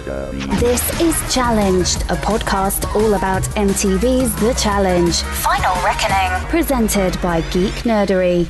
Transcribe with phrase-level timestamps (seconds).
[0.00, 7.74] This is Challenged, a podcast all about MTV's The Challenge Final Reckoning, presented by Geek
[7.84, 8.48] Nerdery.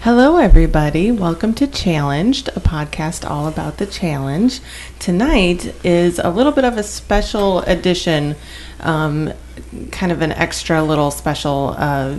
[0.00, 1.12] Hello, everybody.
[1.12, 4.60] Welcome to Challenged, a podcast all about the challenge.
[4.98, 8.34] Tonight is a little bit of a special edition,
[8.80, 9.32] um,
[9.92, 11.76] kind of an extra little special.
[11.78, 12.16] Uh,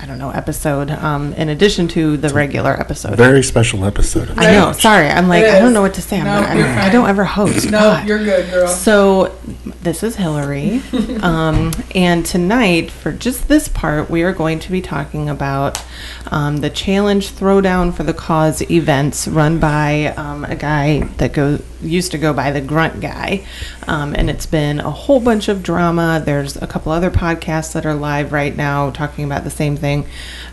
[0.00, 3.16] I don't know episode um, in addition to the regular episode.
[3.16, 4.30] Very special episode.
[4.36, 4.72] I know.
[4.72, 6.18] Sorry, I'm like I don't know what to say.
[6.18, 6.92] I'm No, not, you're I, I fine.
[6.92, 7.66] don't ever host.
[7.70, 8.08] No, God.
[8.08, 8.68] you're good, girl.
[8.68, 9.36] So,
[9.82, 10.82] this is Hillary.
[11.22, 15.82] um, and tonight, for just this part, we are going to be talking about
[16.30, 21.58] um, the Challenge Throwdown for the Cause events run by um, a guy that go,
[21.82, 23.46] used to go by the Grunt Guy.
[23.86, 26.22] Um, and it's been a whole bunch of drama.
[26.24, 30.06] There's a couple other podcasts that are live right now talking about the same thing.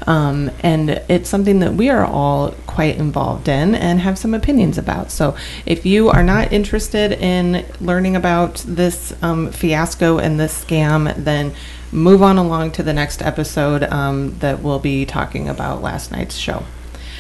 [0.06, 4.78] Um, and it's something that we are all quite involved in and have some opinions
[4.78, 5.12] about.
[5.12, 5.36] So
[5.66, 11.54] if you are not interested in learning about this um, fiasco and this scam, then
[11.92, 16.36] move on along to the next episode um, that we'll be talking about last night's
[16.36, 16.64] show.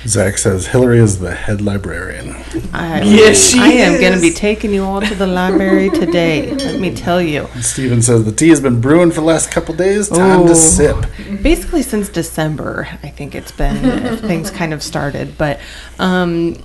[0.07, 2.35] Zach says Hillary is the head librarian.
[2.73, 6.53] I, Yes, she I am going to be taking you all to the library today.
[6.55, 7.47] Let me tell you.
[7.59, 10.07] Steven says the tea has been brewing for the last couple days.
[10.07, 10.47] Time Ooh.
[10.47, 11.05] to sip.
[11.41, 15.37] basically since December, I think it's been things kind of started.
[15.37, 15.59] But
[15.99, 16.55] um,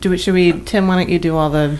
[0.00, 0.86] do we, should we, Tim?
[0.88, 1.78] Why don't you do all the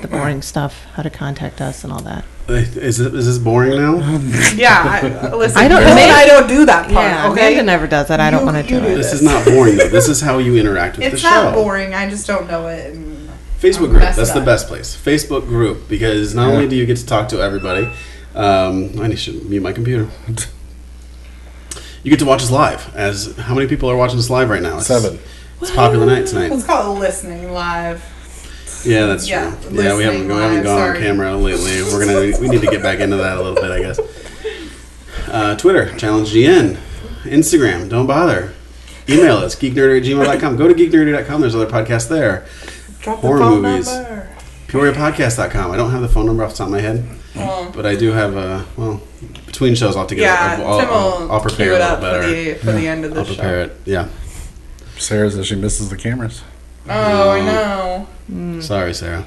[0.00, 0.84] the boring stuff?
[0.94, 2.24] How to contact us and all that.
[2.46, 3.96] Is, it, is this boring now?
[4.54, 5.56] yeah, I, listen.
[5.58, 7.06] I don't- Chris and Amanda- I don't do that part.
[7.06, 7.46] Yeah, okay.
[7.54, 8.20] Amanda never does that.
[8.20, 8.96] I don't You- want to you do do it.
[8.96, 9.88] This is not boring though.
[9.88, 11.44] This is how you interact with It's the show.
[11.44, 11.94] not boring.
[11.94, 12.94] I just don't know it.
[12.94, 13.30] and-
[13.60, 14.02] Facebook I'm group.
[14.02, 14.44] messed That's the up.
[14.44, 14.94] best place.
[14.94, 17.88] Facebook group because not only do you get to talk to everybody,
[18.34, 20.08] um, I need to mute my computer.
[22.02, 22.94] You get to watch us live.
[22.94, 24.76] As how many people are watching us live right now?
[24.76, 25.18] It's, Seven.
[25.60, 26.50] It's a popular night tonight.
[26.50, 28.02] Let's listening live.
[28.84, 29.70] Yeah, that's Yeah, true.
[29.82, 31.82] Yeah, we haven't, listening we haven't live, gone on camera lately.
[31.82, 33.98] We're gonna we need to get back into that a little bit, I guess.
[35.28, 36.76] Uh, Twitter, challenge GN.
[37.22, 38.52] Instagram, don't bother.
[39.08, 40.56] Email us, geeknerdy at gmail.com.
[40.56, 42.46] Go to geeknerdy.com, there's other podcasts there.
[43.00, 43.86] Drop Horror the phone movies.
[43.86, 44.28] number.
[44.68, 45.70] PeoriaPodcast.com.
[45.70, 47.96] I don't have the phone number off the top of my head, Well, but I
[47.96, 49.00] do have a, well,
[49.46, 51.76] between shows I'll have to get yeah, I'll, Tim I'll, will I'll prepare cue a
[51.76, 52.22] it little better.
[52.22, 53.20] for the for the end of the show.
[53.20, 53.34] I'll show.
[53.34, 54.08] prepare it, yeah.
[54.98, 56.42] Sarah says she misses the cameras.
[56.88, 58.08] Oh, I know.
[58.26, 58.60] Hmm.
[58.60, 59.24] Sorry, Sarah.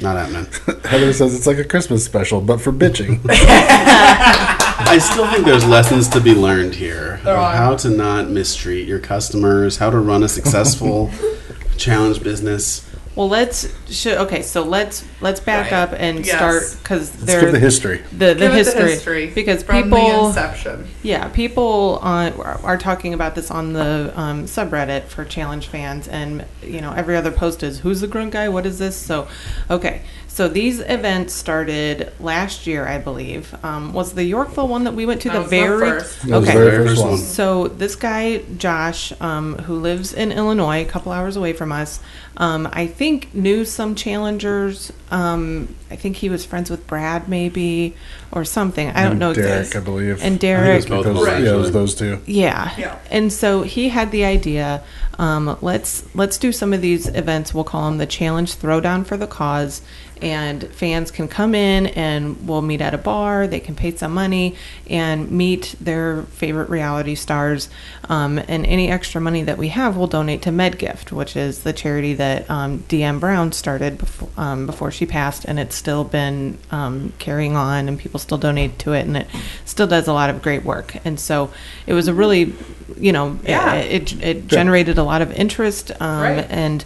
[0.00, 0.46] Not happening.
[0.84, 3.20] Heather says it's like a Christmas special, but for bitching.
[3.28, 7.20] I still think there's lessons to be learned here.
[7.24, 7.54] There of are.
[7.54, 11.10] How to not mistreat your customers, how to run a successful
[11.76, 12.88] challenge business.
[13.14, 14.40] Well, let's should, okay.
[14.40, 15.76] So let's let's back Right.
[15.78, 16.34] up and Yes.
[16.36, 18.00] start because Let's there give the history.
[18.10, 20.86] the, the Give it history, the history because from the people inception.
[21.02, 26.08] Yeah, people on, are are talking about this on the um, subreddit for challenge fans,
[26.08, 28.48] and you know every other post is "Who's the grunt guy?
[28.48, 29.28] What is this?" So,
[29.70, 30.00] okay,
[30.34, 33.54] so these events started last year, I believe.
[33.62, 36.22] Um, was the Yorkville one that we went to That the was the very first.
[36.22, 36.58] That was okay?
[36.58, 37.18] the very first one.
[37.18, 42.00] So this guy Josh, um, who lives in Illinois, a couple hours away from us,
[42.38, 44.90] um, I think knew some challengers.
[45.10, 47.94] Um, I think he was friends with Brad, maybe,
[48.32, 48.88] or something.
[48.88, 49.34] I don't And know.
[49.34, 49.80] Derek, exactly.
[49.80, 50.14] I believe.
[50.14, 52.20] And I think Derek, it's both Those- of them, yeah, it was those two.
[52.24, 52.72] yeah.
[52.78, 52.98] Yeah.
[53.10, 54.82] And so he had the idea,
[55.18, 57.52] um, let's let's do some of these events.
[57.52, 59.82] We'll call them the challenge throwdown for the cause,
[60.22, 63.46] and fans can come in and we'll meet at a bar.
[63.46, 64.54] They can pay some money
[64.88, 67.68] and meet their favorite reality stars.
[68.08, 71.72] Um, and any extra money that we have, we'll donate to MedGift, which is the
[71.72, 76.56] charity that um, Diem Brown started before um, before she passed, and it's still been
[76.70, 79.26] um, carrying on, and people still donate to it, and it
[79.64, 80.96] still does a lot of great work.
[81.04, 81.50] And so
[81.86, 82.54] it was a really,
[82.96, 83.74] you know, Yeah.
[83.74, 86.46] it, it, it generated a lot of interest, um, Right.
[86.48, 86.84] and.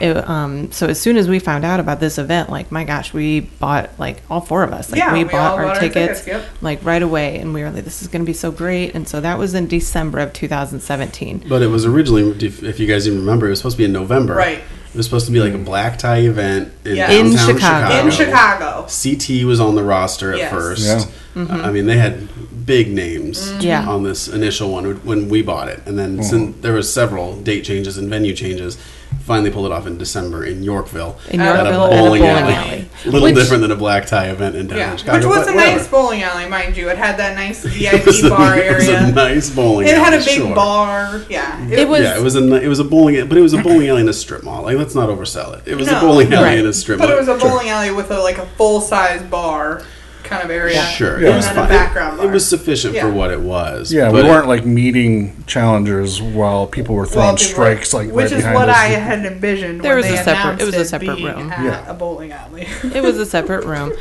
[0.00, 3.12] It, um, so as soon as we found out about this event, like my gosh,
[3.12, 4.90] we bought like all four of us.
[4.90, 6.62] Like Yeah, we, we bought our bought our tickets, tickets, yep.
[6.62, 9.06] like right away, and we were like, "This is going to be so great!" And
[9.08, 11.44] so that was in December of 2017.
[11.48, 13.84] But it was originally, if, if you guys even remember, it was supposed to be
[13.84, 14.34] in November.
[14.34, 14.58] Right.
[14.58, 17.10] It was supposed to be like a black tie event in, Yeah.
[17.10, 17.94] In downtown Chicago.
[18.04, 18.86] In Chicago.
[19.02, 20.52] CT was on the roster at Yes.
[20.52, 21.08] first.
[21.34, 21.42] Yeah.
[21.44, 22.28] Uh, I mean, they had
[22.66, 23.60] big names Mm-hmm.
[23.62, 23.88] Yeah.
[23.88, 27.64] on this initial one when we bought it, and then sin- there was several date
[27.64, 28.76] changes and venue changes.
[29.24, 31.16] Finally, pulled it off in December in Yorkville.
[31.30, 32.54] In At a Yorkville, at a bowling bowling alley.
[32.54, 32.88] alley.
[33.04, 35.18] A little Which- different than a black tie event in downtown Yeah, Chicago.
[35.18, 35.76] which was a whatever.
[35.78, 36.88] nice bowling alley, mind you.
[36.90, 39.12] It had that nice It VIP was a- bar It was a area.
[39.12, 39.86] nice bowling.
[39.86, 40.54] It had a big sure.
[40.54, 41.22] bar.
[41.30, 43.52] Yeah, It was- Yeah, it was a ni- it was a bowling, but it was
[43.54, 44.62] a bowling alley in a strip mall.
[44.64, 45.62] Like, let's not oversell it.
[45.66, 46.58] It was a bowling alley Right.
[46.58, 47.06] in a strip mall.
[47.08, 47.24] But mall.
[47.28, 49.82] it was a bowling alley with a, like a full size bar.
[50.24, 50.80] Kind of area.
[50.82, 51.30] Sure, Yeah.
[51.30, 51.76] it was And then fine.
[51.76, 52.32] background It, it bar.
[52.32, 53.12] was sufficient for Yeah.
[53.12, 53.92] what it was.
[53.92, 57.92] Yeah, but we it- weren't like meeting challengers while people were throwing Well, people- strikes
[57.94, 58.76] like which right is behind what us.
[58.76, 59.80] I had envisioned.
[59.82, 61.52] There when was they a separate- it was a separate being room.
[61.52, 61.90] At Yeah.
[61.90, 62.66] a bowling alley.
[62.94, 63.92] it was a separate room.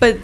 [0.00, 0.18] But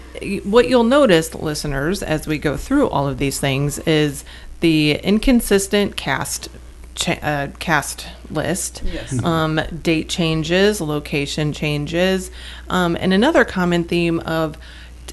[0.45, 4.25] what you'll notice, listeners, as we go through all of these things, is
[4.61, 6.49] the inconsistent cast
[6.95, 8.83] cha- uh, cast list.
[8.85, 9.21] Yes.
[9.25, 12.31] Um, date changes, location changes,
[12.71, 14.57] um, and another common theme of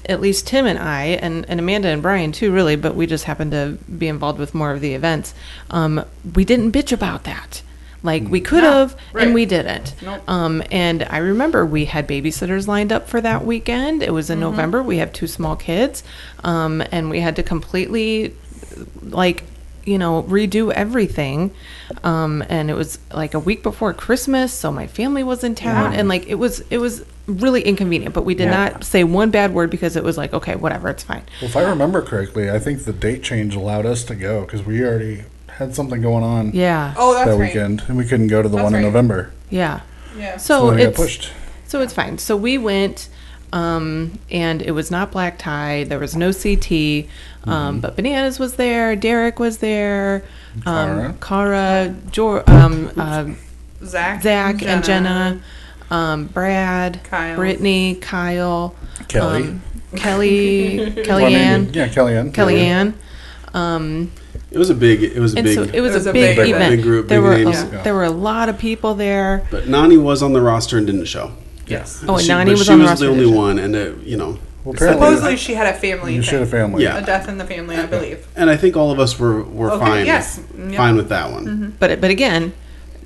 [0.06, 3.24] at least Tim and I, and, and Amanda and Brian too, really, but we just
[3.24, 5.34] happened to be involved with more of the events.
[5.70, 6.04] Um,
[6.34, 7.62] we didn't bitch about that.
[8.04, 9.26] Like we could No, have, right.
[9.26, 9.94] and we didn't.
[10.02, 10.28] Nope.
[10.28, 14.02] Um, and I remember we had babysitters lined up for that weekend.
[14.02, 14.82] It was in November.
[14.82, 16.02] We have two small kids,
[16.42, 18.34] um, and we had to completely,
[19.02, 19.44] like,
[19.84, 21.52] you know, redo everything.
[22.02, 25.92] Um, and it was like a week before Christmas, so my family was in town,
[25.92, 26.00] Yeah.
[26.00, 28.14] and like it was, it was really inconvenient.
[28.14, 28.68] But we did Yeah.
[28.70, 31.22] not say one bad word because it was like, okay, whatever, it's fine.
[31.40, 34.64] Well, if I remember correctly, I think the date change allowed us to go because
[34.64, 35.24] we already
[35.58, 37.40] had something going on Yeah, Oh, that's that right.
[37.48, 38.82] weekend, and we couldn't go to the That's one in.
[38.82, 39.30] November.
[39.50, 39.80] yeah.
[40.18, 40.36] Yeah.
[40.36, 41.30] So So it got it's pushed.
[41.66, 42.18] So it's fine.
[42.18, 43.08] So we went,
[43.52, 45.84] um, and it was not black tie.
[45.84, 47.08] There was no CT,
[47.44, 48.94] um, but Bananas was there.
[48.96, 50.22] Derek was there.
[50.66, 53.24] Um, Cara, Jor- um, uh,
[53.84, 55.40] Zach, Zach, and Jenna,
[55.92, 57.36] um, Brad, Kyle.
[57.36, 58.74] Brittany, Kyle,
[59.08, 59.42] Kelly.
[59.44, 59.62] um,
[59.96, 62.32] Kelly, Well, I mean, Kellyanne, yeah, Kellyanne.
[62.32, 62.94] Kellyanne.
[63.54, 64.10] Um,
[64.50, 65.02] it was a big.
[65.02, 65.54] It was a and big.
[65.54, 66.76] so it was, It was a a big, big event.
[66.76, 67.62] Big group, there big were names.
[67.62, 67.82] a, Yeah.
[67.82, 69.46] there were a lot of people there.
[69.50, 71.32] but Nani was on the roster and didn't show.
[71.66, 72.02] Yes.
[72.08, 73.36] Oh, and she, Nani was she on the was roster, She was the only didn't
[73.36, 76.14] one, and uh, you know, Well, Supposedly she had a family.
[76.14, 76.30] you thing.
[76.30, 76.82] should have family.
[76.84, 76.98] Yeah.
[76.98, 78.26] A death in the family, I believe.
[78.36, 80.06] and I think all of us were were Okay, fine.
[80.06, 80.38] yes.
[80.38, 80.76] with, Yep.
[80.78, 81.74] fine with that one.
[81.78, 82.52] But but again,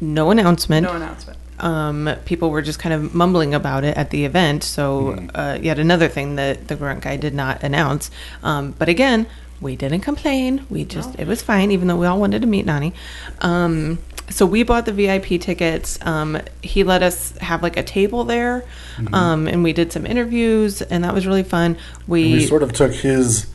[0.01, 0.85] no announcement.
[0.87, 1.39] No announcement.
[1.59, 4.63] Um, people were just kind of mumbling about it at the event.
[4.65, 5.29] So, Mm-hmm.
[5.35, 8.11] uh, yet another thing that the grunt guy did not announce.
[8.43, 9.27] Um, but again,
[9.61, 10.67] we didn't complain.
[10.69, 12.93] We just, it was fine, even though we all wanted to meet Nani.
[13.41, 13.99] Um,
[14.29, 15.99] so we bought the VIP tickets.
[16.05, 18.65] Um, he let us have like a table there,
[18.97, 19.15] Mm-hmm.
[19.15, 21.77] um, and we did some interviews, and that was really fun.
[22.07, 23.47] We, we sort of took his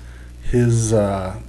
[0.44, 1.40] his uh,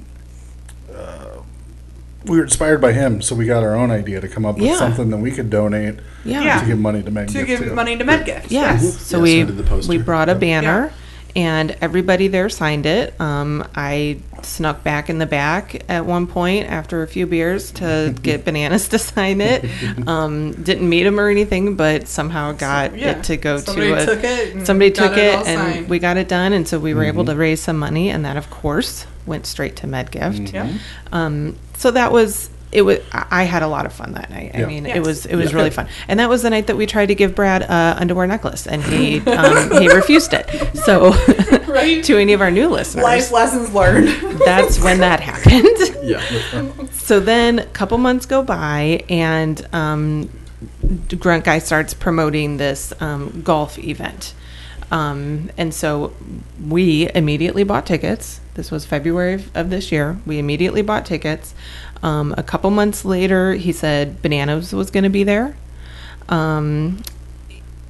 [2.26, 4.64] we were inspired by him so we got our own idea to come up with
[4.66, 4.76] Yeah.
[4.78, 6.60] something that we could donate yeah, Yeah.
[6.60, 7.74] to give money to Meg To Gift give to.
[7.74, 8.46] money to MedGift.
[8.50, 8.72] Yeah.
[8.74, 8.98] Yes.
[9.00, 9.88] So Yeah, we so did the poster.
[9.90, 10.92] we brought a banner,
[11.34, 11.42] Yeah.
[11.42, 13.18] and everybody there signed it.
[13.20, 18.14] Um, I snuck back in the back at one point after a few beers to
[18.22, 19.64] get bananas to sign it.
[20.06, 23.10] Um, didn't meet him or anything, but somehow got Yeah.
[23.18, 25.44] it to go Somebody to a, took it and somebody got took it it, all
[25.46, 25.88] and signed.
[25.88, 26.52] we got it done.
[26.52, 27.32] And so we were able Mm-hmm.
[27.32, 30.52] to raise some money, and that of course went straight to MedGift.
[30.52, 30.72] Yeah.
[31.12, 32.82] Um, so that was it.
[32.82, 34.50] Was I I had a lot of fun that night.
[34.54, 34.58] Yeah.
[34.58, 34.66] I Yeah.
[34.66, 35.56] mean, it was it was Yeah.
[35.58, 38.26] really fun, and that was the night that we tried to give Brad a underwear
[38.26, 40.48] necklace, and he um, he refused it.
[40.84, 41.10] So,
[41.66, 42.02] Right.
[42.04, 44.08] to any of our new listeners, Life lessons learned.
[44.44, 45.68] that's when that happened.
[46.02, 46.20] Yeah.
[46.90, 50.28] so then a couple months go by, and um,
[51.16, 54.34] Grunt Guy starts promoting this um, golf event.
[54.90, 56.12] Um, and so
[56.68, 58.40] we immediately bought tickets.
[58.54, 60.18] This was February of, of this year.
[60.26, 61.54] We immediately bought tickets.
[62.02, 65.56] Um, a couple months later, he said Bananas was going to be there.
[66.28, 67.02] Um,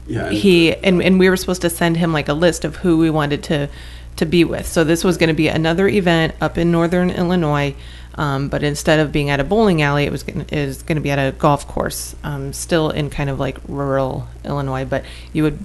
[0.07, 0.27] Yeah.
[0.27, 2.99] and- he and, and we were supposed to send him like a list of who
[2.99, 3.69] we wanted to
[4.17, 7.75] to be with so this was going to be another event up in northern illinois
[8.17, 11.01] um, but instead of being at a bowling alley it was going is going to
[11.03, 15.43] be at a golf course um, still in kind of like rural illinois but you
[15.45, 15.59] would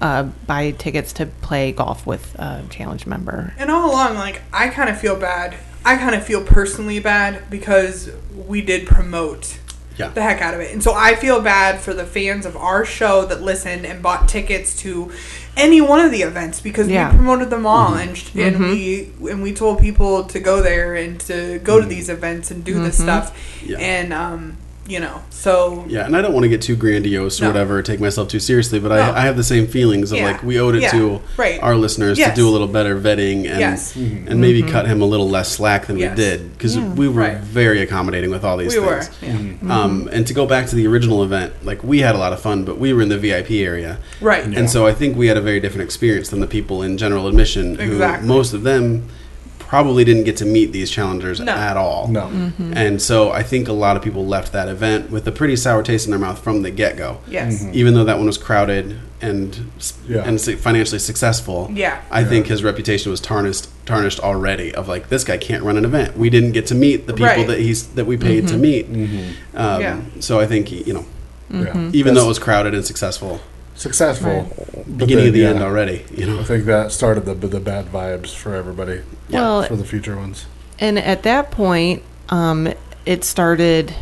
[0.00, 4.68] uh, buy tickets to play golf with a challenge member And all along, like, I
[4.68, 5.56] kind of feel bad.
[5.84, 9.58] I kind of feel personally bad because we did promote
[9.96, 10.08] Yeah.
[10.08, 10.72] the heck out of it.
[10.72, 14.28] And so I feel bad for the fans of our show that listened and bought
[14.28, 15.12] tickets to
[15.56, 17.10] any one of the events because Yeah.
[17.10, 20.96] we promoted them all and sh and we and we told people to go there
[20.96, 23.32] and to go to these events and do this stuff.
[23.64, 23.78] Yeah.
[23.78, 27.44] And um, you know, so Yeah, and I don't want to get too grandiose or
[27.44, 27.50] No.
[27.50, 28.96] whatever, or take myself too seriously, but No.
[28.96, 30.26] I, I have the same feelings of Yeah.
[30.26, 30.90] like we owed it Yeah.
[30.90, 31.58] to Right.
[31.62, 32.30] our listeners Yes.
[32.30, 33.94] to do a little better vetting and Yes.
[33.96, 34.28] Mm-hmm.
[34.28, 34.70] and maybe mm-hmm.
[34.72, 36.16] cut him a little less slack than Yes.
[36.16, 36.86] we did because Yeah.
[36.94, 37.38] we were Right.
[37.38, 39.02] very accommodating with all these we were.
[39.02, 39.10] things.
[39.22, 39.32] Yeah.
[39.32, 39.70] Mm-hmm.
[39.70, 42.40] Um, and to go back to the original event, like we had a lot of
[42.40, 43.98] fun, but we were in the VIP area.
[44.20, 44.44] Right.
[44.44, 47.26] And so I think we had a very different experience than the people in general
[47.26, 48.28] admission, who Exactly.
[48.28, 49.04] most of them
[49.68, 51.52] probably didn't get to meet these challengers No.
[51.52, 52.08] at all.
[52.08, 52.22] No.
[52.22, 52.72] Mm-hmm.
[52.76, 55.82] And so I think a lot of people left that event with a pretty sour
[55.82, 57.18] taste in their mouth from the get go.
[57.28, 57.62] Yes.
[57.62, 57.70] Mm-hmm.
[57.74, 59.70] Even though that one was crowded and
[60.08, 60.22] Yeah.
[60.24, 62.00] and financially successful, Yeah.
[62.10, 64.74] I think his reputation was tarnished tarnished already.
[64.74, 66.16] Of like this guy can't run an event.
[66.16, 67.46] We didn't get to meet the people Right.
[67.46, 68.62] that he's that we paid to mm-hmm.
[68.62, 69.36] meet.
[69.54, 70.00] Um, Yeah.
[70.20, 71.06] So I think you know,
[71.50, 71.60] Yeah.
[71.92, 73.40] even That's- though it was crowded and successful,
[73.74, 74.50] successful.
[74.56, 76.04] but Beginning then, of the yeah, end already.
[76.14, 79.84] You know, I think that started the the bad vibes for everybody Well, for the
[79.84, 80.46] future ones.
[80.78, 82.72] And at that point, um,
[83.06, 83.94] it started.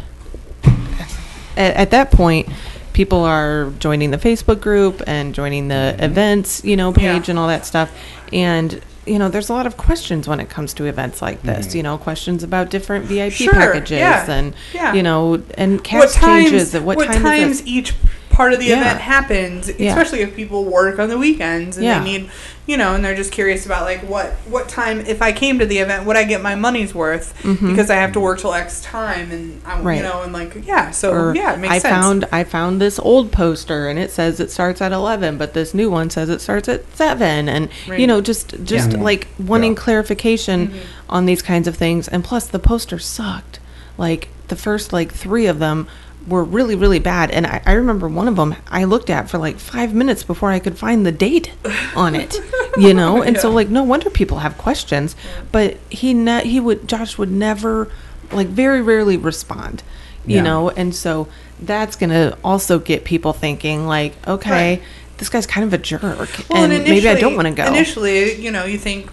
[1.54, 2.48] At, at that point,
[2.94, 7.32] people are joining the Facebook group and joining the events, you know, page Yeah.
[7.32, 7.90] and all that stuff.
[8.32, 11.74] And you know, there's a lot of questions when it comes to events like this.
[11.74, 14.94] You know, questions about different VIP Sure, packages yeah, and yeah.
[14.94, 16.74] you know, and what cast times, changes.
[16.74, 17.66] At what, what time is times it?
[17.66, 17.94] each
[18.32, 18.80] part of the Yeah.
[18.80, 19.90] event happens, Yeah.
[19.90, 21.98] especially if people work on the weekends and Yeah.
[21.98, 22.30] they need,
[22.66, 25.66] you know, and they're just curious about like what what time if I came to
[25.66, 28.80] the event would I get my money's worth because I have to work till X
[28.80, 29.86] time and I, Mm-hmm.
[29.86, 29.96] Right.
[29.98, 31.94] you know and like yeah so Or yeah it makes I sense.
[31.94, 35.74] found I found this old poster and it says it starts at eleven, but this
[35.74, 39.02] new one says it starts at seven, and you know just just Yeah.
[39.02, 39.82] like wanting Yeah.
[39.82, 40.78] clarification Mm-hmm.
[41.10, 43.58] on these kinds of things, and plus the poster sucked.
[43.98, 45.86] Like the first like three of them
[46.26, 49.38] were really really bad, and I, I remember one of them I looked at for
[49.38, 51.52] like five minutes before I could find the date
[51.96, 52.36] on it,
[52.76, 55.16] you know, and so like no wonder people have questions,
[55.50, 57.88] but he ne- he would Josh would never
[58.32, 59.82] like very rarely respond
[60.24, 60.42] you Yeah.
[60.42, 61.26] know and so
[61.60, 64.82] that's gonna also get people thinking like okay Right.
[65.18, 68.40] this guy's kind of a jerk Well, and, maybe i don't want to go Initially,
[68.40, 69.10] you know, you think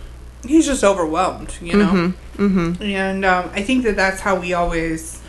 [0.47, 2.81] he's just overwhelmed, you know, mm-hmm.
[2.81, 5.21] and um, I think that that's how we always.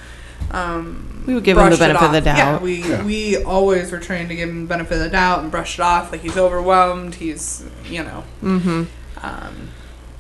[0.53, 2.37] Um, We would give him the benefit of the off.
[2.37, 3.05] Yeah, we Yeah.
[3.05, 5.81] we always were trying to give him the benefit of the doubt and brush it
[5.83, 7.15] off like he's overwhelmed.
[7.15, 8.83] He's you know, mm-hmm.
[9.23, 9.69] um,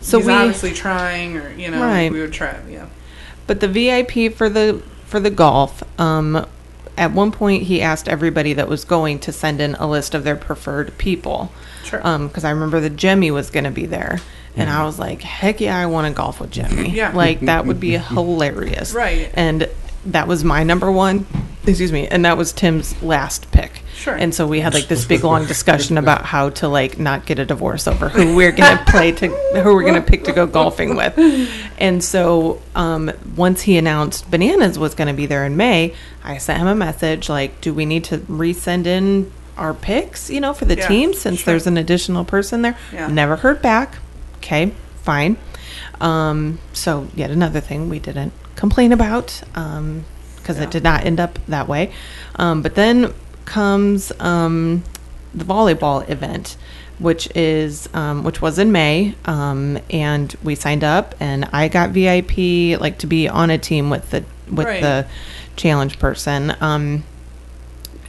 [0.00, 2.12] So he's we- obviously trying, or you know, Right.
[2.12, 2.86] we would try, yeah.
[3.48, 6.46] but the vip for the for the golf um
[6.96, 10.22] at one point he asked everybody that was going to send in a list of
[10.22, 11.50] their preferred people
[11.84, 12.00] Sure.
[12.06, 14.20] um because i remember that Jimmy was going to be there
[14.54, 16.90] and i was like heck yeah i want to golf with Jimmy.
[16.90, 17.10] Yeah.
[17.12, 19.30] like that would be hilarious Right.
[19.34, 19.68] and
[20.06, 21.26] that was my number one
[21.66, 24.14] excuse me and that was tim's last pick Sure.
[24.14, 27.38] and so we had like this big long discussion about how to like not get
[27.38, 30.96] a divorce over who we're gonna play to who we're gonna pick to go golfing
[30.96, 31.12] with
[31.78, 36.58] and so um, once he announced bananas was gonna be there in may i sent
[36.58, 40.64] him a message like do we need to resend in our picks you know for
[40.64, 41.52] the Yeah, team since sure.
[41.52, 43.08] there's an additional person there Yeah.
[43.08, 43.96] never heard back
[44.38, 45.36] okay fine
[46.00, 50.62] um, so yet another thing we didn't complain about because Yeah.
[50.64, 51.92] it did not end up that way.
[52.36, 53.12] Um, but then
[53.44, 54.82] comes um,
[55.34, 56.56] the volleyball event,
[56.98, 61.90] which is um, which was in May, um, and we signed up, and I got
[61.90, 64.80] VIP, like to be on a team with the with Right.
[64.82, 65.06] the
[65.56, 66.54] challenge person.
[66.60, 67.04] Um,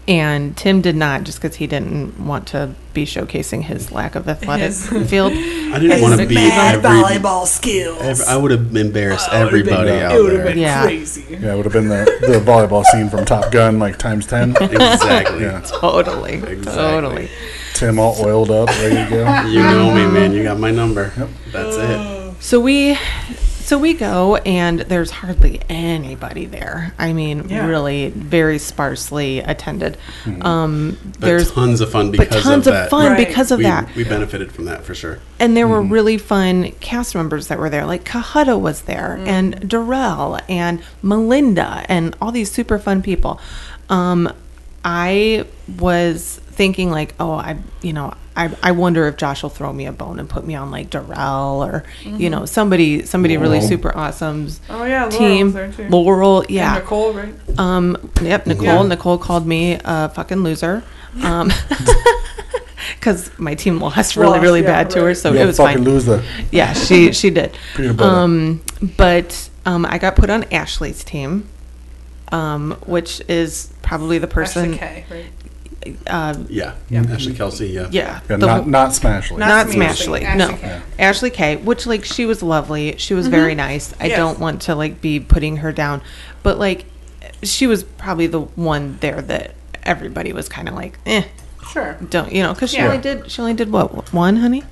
[0.08, 4.27] and Tim did not, just because he didn't want to be showcasing his lack of
[4.27, 5.31] athletic His- field.
[5.34, 6.89] I didn't want to be bad every.
[6.89, 8.01] volleyball skills.
[8.01, 10.43] every I would have embarrassed Oh, it would've been- everybody it out it would have
[10.43, 10.53] there.
[10.53, 10.81] been Yeah.
[10.84, 11.25] crazy.
[11.29, 14.51] Yeah, it would have been the, the volleyball scene from Top Gun, like times ten.
[14.62, 15.41] Exactly.
[15.43, 16.63] Yeah, Totally, Exactly.
[16.65, 17.29] totally.
[17.75, 19.41] Tim all oiled up, ready to go.
[19.48, 20.12] You know me, uh-huh.
[20.12, 20.34] man.
[20.34, 21.13] You got my number.
[21.51, 22.34] That's it.
[22.43, 22.98] So we,
[23.72, 26.94] so we go, and there's hardly anybody there.
[27.00, 27.66] I mean, Yeah.
[27.68, 29.96] really, very sparsely attended.
[30.42, 32.90] Um, But there's tons of fun but because tons of of that.
[32.90, 33.25] fun Right.
[33.25, 33.88] because of we, that.
[33.96, 35.20] we benefited from that for sure.
[35.40, 37.86] And there were really fun cast members that were there.
[37.86, 39.28] Like Cohutta was there, Mm.
[39.30, 43.40] and Darrell, and Melinda, and all these super fun people.
[43.90, 44.28] Um,
[44.84, 45.46] I
[45.80, 49.86] was thinking like, oh, I, you know, I, I wonder if Josh will throw me
[49.88, 53.96] a bone and put me on like Darrell or, you know, somebody, somebody really super
[53.96, 54.74] awesome's Mm-hmm.
[54.74, 55.51] Oh yeah, Laurel's team.
[55.51, 55.88] there too.
[55.89, 56.75] Laurel, And yeah.
[56.75, 57.34] Nicole, right?
[57.60, 58.65] Um, yep, Nicole.
[58.65, 58.81] Yeah.
[58.88, 60.84] Nicole called me a fucking loser.
[61.24, 61.51] Um,
[62.96, 65.58] because my team lost really, Lost, really yeah, bad to her, so Yeah, it was
[65.58, 65.84] fucking fine.
[65.84, 67.58] lose the Yeah, she she did.
[68.00, 68.62] Um,
[68.98, 71.48] but um, I got put on Ashley's team,
[72.31, 74.75] um, which is probably the person.
[74.75, 75.25] Ashley K, right?
[76.08, 76.74] Uh, Yeah.
[76.90, 77.04] Yeah.
[77.10, 77.70] Ashley Kelsey.
[77.70, 77.88] Yeah.
[77.92, 79.38] yeah, yeah, the not whole- not Smashley.
[79.38, 80.24] Not not Smashley, Smashley.
[80.24, 81.56] Ashley No, Ashley K.
[81.58, 82.96] Which like she was lovely.
[82.98, 83.94] She was very nice.
[84.00, 84.18] I Yes.
[84.18, 86.02] don't want to like be putting her down,
[86.44, 86.86] but like
[87.44, 91.24] she was probably the one there that everybody was kind of like, eh,
[91.72, 91.98] Sure.
[92.12, 92.54] don't you know?
[92.54, 92.86] Because she Yeah.
[92.86, 94.64] only did she only did what one, honey?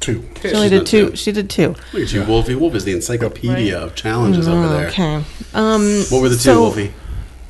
[0.00, 0.22] Two.
[0.42, 1.10] She only did two.
[1.10, 1.16] two.
[1.16, 1.74] She did two.
[1.94, 2.54] Look at you, Wolfie.
[2.54, 4.88] Wolf is the encyclopedia of challenges over there.
[4.88, 5.24] Okay.
[5.54, 6.04] Um.
[6.10, 6.92] What were the two, so- Wolfie?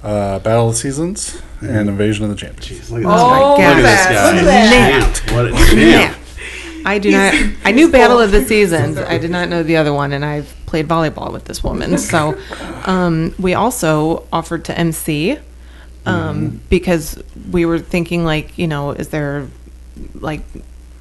[0.05, 2.89] Uh, Battle of the Seasons and Invasion of the Champions.
[2.89, 3.75] Jeez, look at this Oh, guy.
[3.75, 4.33] my Look at this guy.
[4.41, 5.33] Look at Champ.
[5.35, 6.19] What a champ.
[6.87, 7.35] I do not.
[7.65, 8.99] I knew Battle of the Seasons.
[8.99, 11.97] I did not know the other one, and I've played volleyball with this woman.
[11.99, 12.39] So,
[12.85, 15.39] um, we also offered to MC
[16.05, 19.49] um, because we were thinking, like, you know, is there
[20.15, 20.43] like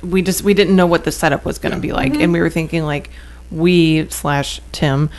[0.01, 2.39] we just we didn't know what the setup was going to be like, and we
[2.39, 3.09] were thinking like
[3.51, 5.09] we slash Tim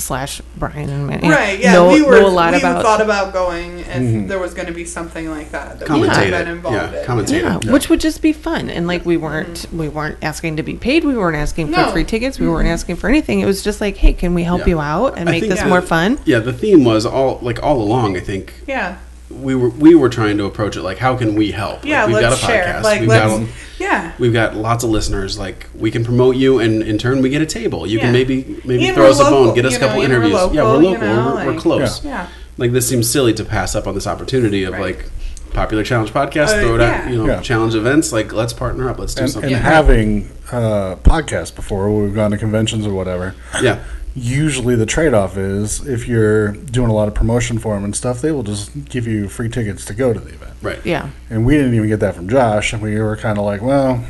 [0.00, 1.28] slash Brian and me.
[1.28, 1.58] Right.
[1.60, 1.74] Yeah.
[1.74, 2.20] know, we were.
[2.20, 4.26] know a lot we about thought about going if Mm-hmm.
[4.28, 5.78] there was going to be something like that.
[5.80, 6.30] that we would Commentate have it.
[6.44, 7.06] been involved Yeah, in.
[7.06, 7.64] commentate yeah, it.
[7.72, 8.70] which would just be fun.
[8.70, 11.04] And like we weren't we weren't asking to be paid.
[11.04, 11.90] We weren't asking for No.
[11.92, 12.38] free tickets.
[12.38, 13.40] We weren't asking for anything.
[13.40, 14.66] It was just like, hey, can we help Yeah.
[14.68, 16.18] you out and I make this the- more fun?
[16.24, 18.16] Yeah, the theme was all like all along.
[18.16, 18.96] I think Yeah.
[19.30, 21.84] We were we were trying to approach it like how can we help?
[21.84, 22.00] Yeah.
[22.04, 22.64] like, we've let's got a share.
[22.74, 22.82] podcast.
[22.82, 23.38] Like we've let's.
[23.38, 24.12] got yeah.
[24.18, 25.38] we've got lots of listeners.
[25.38, 27.86] Like we can promote you, and in turn we get a table.
[27.86, 28.04] You Yeah.
[28.04, 30.12] can maybe maybe And throw we're us a bone, get us a couple know, and
[30.12, 30.54] we're interviews.
[30.54, 32.04] yeah, we're local, you know, we're, we're close.
[32.04, 32.28] Yeah.
[32.58, 34.96] Like this seems silly to pass up on this opportunity of Right.
[34.98, 35.10] like
[35.52, 36.48] popular challenge podcast.
[36.48, 37.02] Uh, throw it yeah.
[37.04, 37.40] out, you know, Yeah.
[37.40, 38.12] challenge events.
[38.12, 38.98] Like let's partner up.
[38.98, 39.52] Let's do and, something.
[39.52, 43.34] and having uh, podcasts before we've gone to conventions or whatever.
[43.62, 43.78] yeah,
[44.14, 48.20] Usually the trade-off is if you're doing a lot of promotion for them and stuff,
[48.20, 50.52] they will just give you free tickets to go to the event.
[50.62, 50.84] right.
[50.84, 51.10] Yeah.
[51.30, 54.04] And we didn't even get that from Josh, and we were kind of like, well,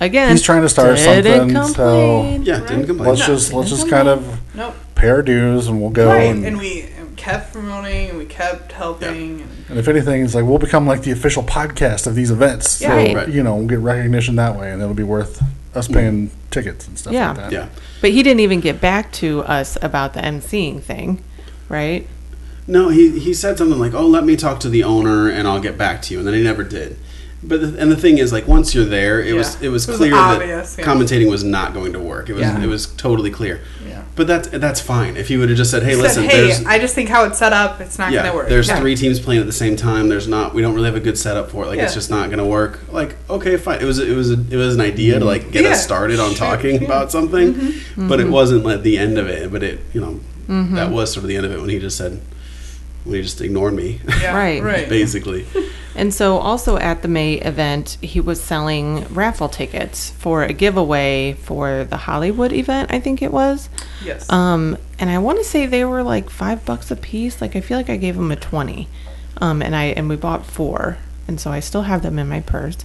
[0.00, 2.42] Again, He's trying to start didn't something, so- complain.
[2.42, 3.08] Yeah, didn't complain.
[3.10, 3.26] let's No.
[3.28, 4.74] just let's just kind of Nope.
[4.96, 6.08] pay our dues and we'll go.
[6.08, 6.24] Right.
[6.24, 9.40] And, And we kept promoting and we kept helping.
[9.40, 12.80] And, and if anything, it's like we'll become like the official podcast of these events.
[12.82, 12.92] Yeah.
[12.94, 13.14] Right.
[13.16, 13.28] Right.
[13.28, 15.40] you know, we'll get recognition that way, and it'll be worth
[15.76, 17.28] us paying tickets and stuff Yeah.
[17.28, 17.52] like that.
[17.52, 17.66] yeah.
[18.00, 21.22] But he didn't even get back to us about the emceeing thing,
[21.68, 22.06] right?
[22.66, 25.60] No, he he said something like, "Oh, let me talk to the owner and I'll
[25.60, 26.96] get back to you," and then he never did.
[27.42, 29.66] But the, and the thing is, like once you're there, it was Yeah.
[29.66, 30.88] it was It was clear obvious, that yeah.
[30.88, 32.30] commentating was not going to work.
[32.30, 32.62] It was Yeah.
[32.62, 33.60] it was totally clear.
[34.14, 34.16] Yeah.
[34.16, 35.16] But that's that's fine.
[35.16, 37.24] If you would have just said, "Hey, Said, listen, hey, there's I just think how
[37.24, 38.48] it's set up, it's not yeah, going to work.
[38.48, 38.78] there's Yeah.
[38.78, 40.08] three teams playing at the same time.
[40.08, 41.66] There's not we don't really have a good setup for it.
[41.66, 43.80] Like it's just not going to work." Like okay, fine.
[43.80, 45.70] It was it was a, it was an idea to like get Yeah.
[45.70, 46.84] us started on Sure, talking yeah.
[46.86, 48.08] about something, Mm-hmm.
[48.08, 49.50] but it wasn't like the end of it.
[49.50, 50.74] But it you know Mm-hmm.
[50.76, 52.20] that was sort of the end of it when he just said
[53.04, 54.00] when he just ignored me.
[54.20, 54.62] Yeah, Right.
[54.62, 54.88] Right.
[54.88, 55.46] basically.
[55.96, 61.34] And so, also at the May event, he was selling raffle tickets for a giveaway
[61.34, 63.68] for the Hollywood event, I think it was.
[64.04, 64.28] Yes.
[64.28, 67.40] Um, and I want to say they were like five bucks a piece.
[67.40, 68.88] Like I feel like I gave him a twenty,
[69.40, 72.40] um, and I and we bought four, and so I still have them in my
[72.40, 72.78] purse.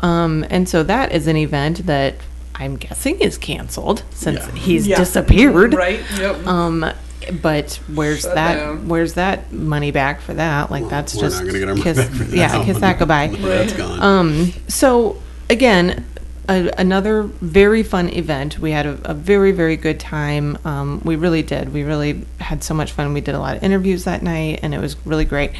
[0.00, 2.16] Um, and so that is an event that
[2.56, 4.54] I'm guessing is canceled since Yeah.
[4.56, 4.96] he's Yeah.
[4.98, 5.74] disappeared.
[5.74, 6.00] right.
[6.18, 6.44] Yep.
[6.44, 6.84] Um,
[7.30, 8.54] but where's Shut that?
[8.56, 8.88] down.
[8.88, 10.70] Where's that money back for that?
[10.70, 12.64] Like that's We're just not going to get our money kiss, back for yeah, that.
[12.64, 13.26] kiss that goodbye.
[13.38, 14.02] That's gone.
[14.02, 15.20] Um, so
[15.50, 16.04] again,
[16.48, 18.58] a, another very fun event.
[18.58, 20.58] We had a, a very very good time.
[20.64, 21.72] Um, we really did.
[21.72, 23.12] We really had so much fun.
[23.12, 25.52] We did a lot of interviews that night, and it was really great.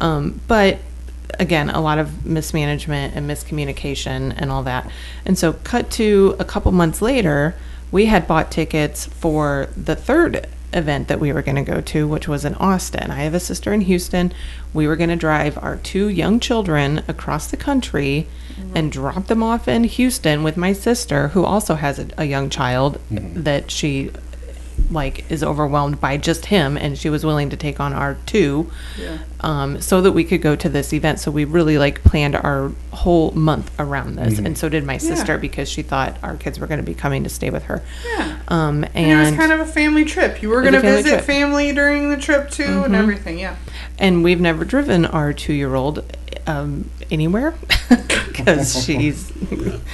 [0.00, 0.78] Um, but
[1.38, 4.90] again, a lot of mismanagement and miscommunication and all that.
[5.24, 7.54] And so, cut to a couple months later,
[7.90, 12.08] we had bought tickets for the third event that we were going to go to,
[12.08, 13.10] which was in Austin.
[13.10, 14.32] I have a sister in Houston.
[14.72, 18.76] We were going to drive our two young children across the country mm-hmm.
[18.76, 22.50] and drop them off in Houston with my sister, who also has a, a young
[22.50, 23.42] child mm-hmm.
[23.42, 24.10] that she
[24.90, 28.70] like is overwhelmed by just him and she was willing to take on our two
[28.98, 29.18] Yeah.
[29.40, 32.72] um, so that we could go to this event so we really like planned our
[32.92, 36.66] whole month around this and so did my sister because she thought our kids were
[36.66, 37.82] going to be coming to stay with her
[38.16, 38.38] Yeah.
[38.48, 40.42] um, And it was kind of a family trip.
[40.42, 41.16] You were going to visit trip.
[41.20, 41.26] Mm-hmm.
[41.26, 43.38] family during the trip too, and everything.
[43.38, 43.56] Yeah.
[43.98, 46.04] and we've never driven our two-year-old
[46.46, 47.54] um, anywhere
[48.36, 49.30] because she's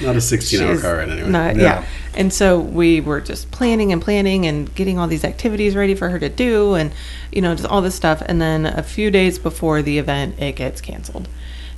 [0.01, 1.29] Not a 16 hour she's car ride anyway.
[1.29, 1.61] not- Yeah.
[1.61, 1.85] yeah.
[2.15, 6.09] And so we were just planning and planning and getting all these activities ready for
[6.09, 6.91] her to do and,
[7.31, 8.21] you know, just all this stuff.
[8.25, 11.27] And then a few days before the event, it gets canceled.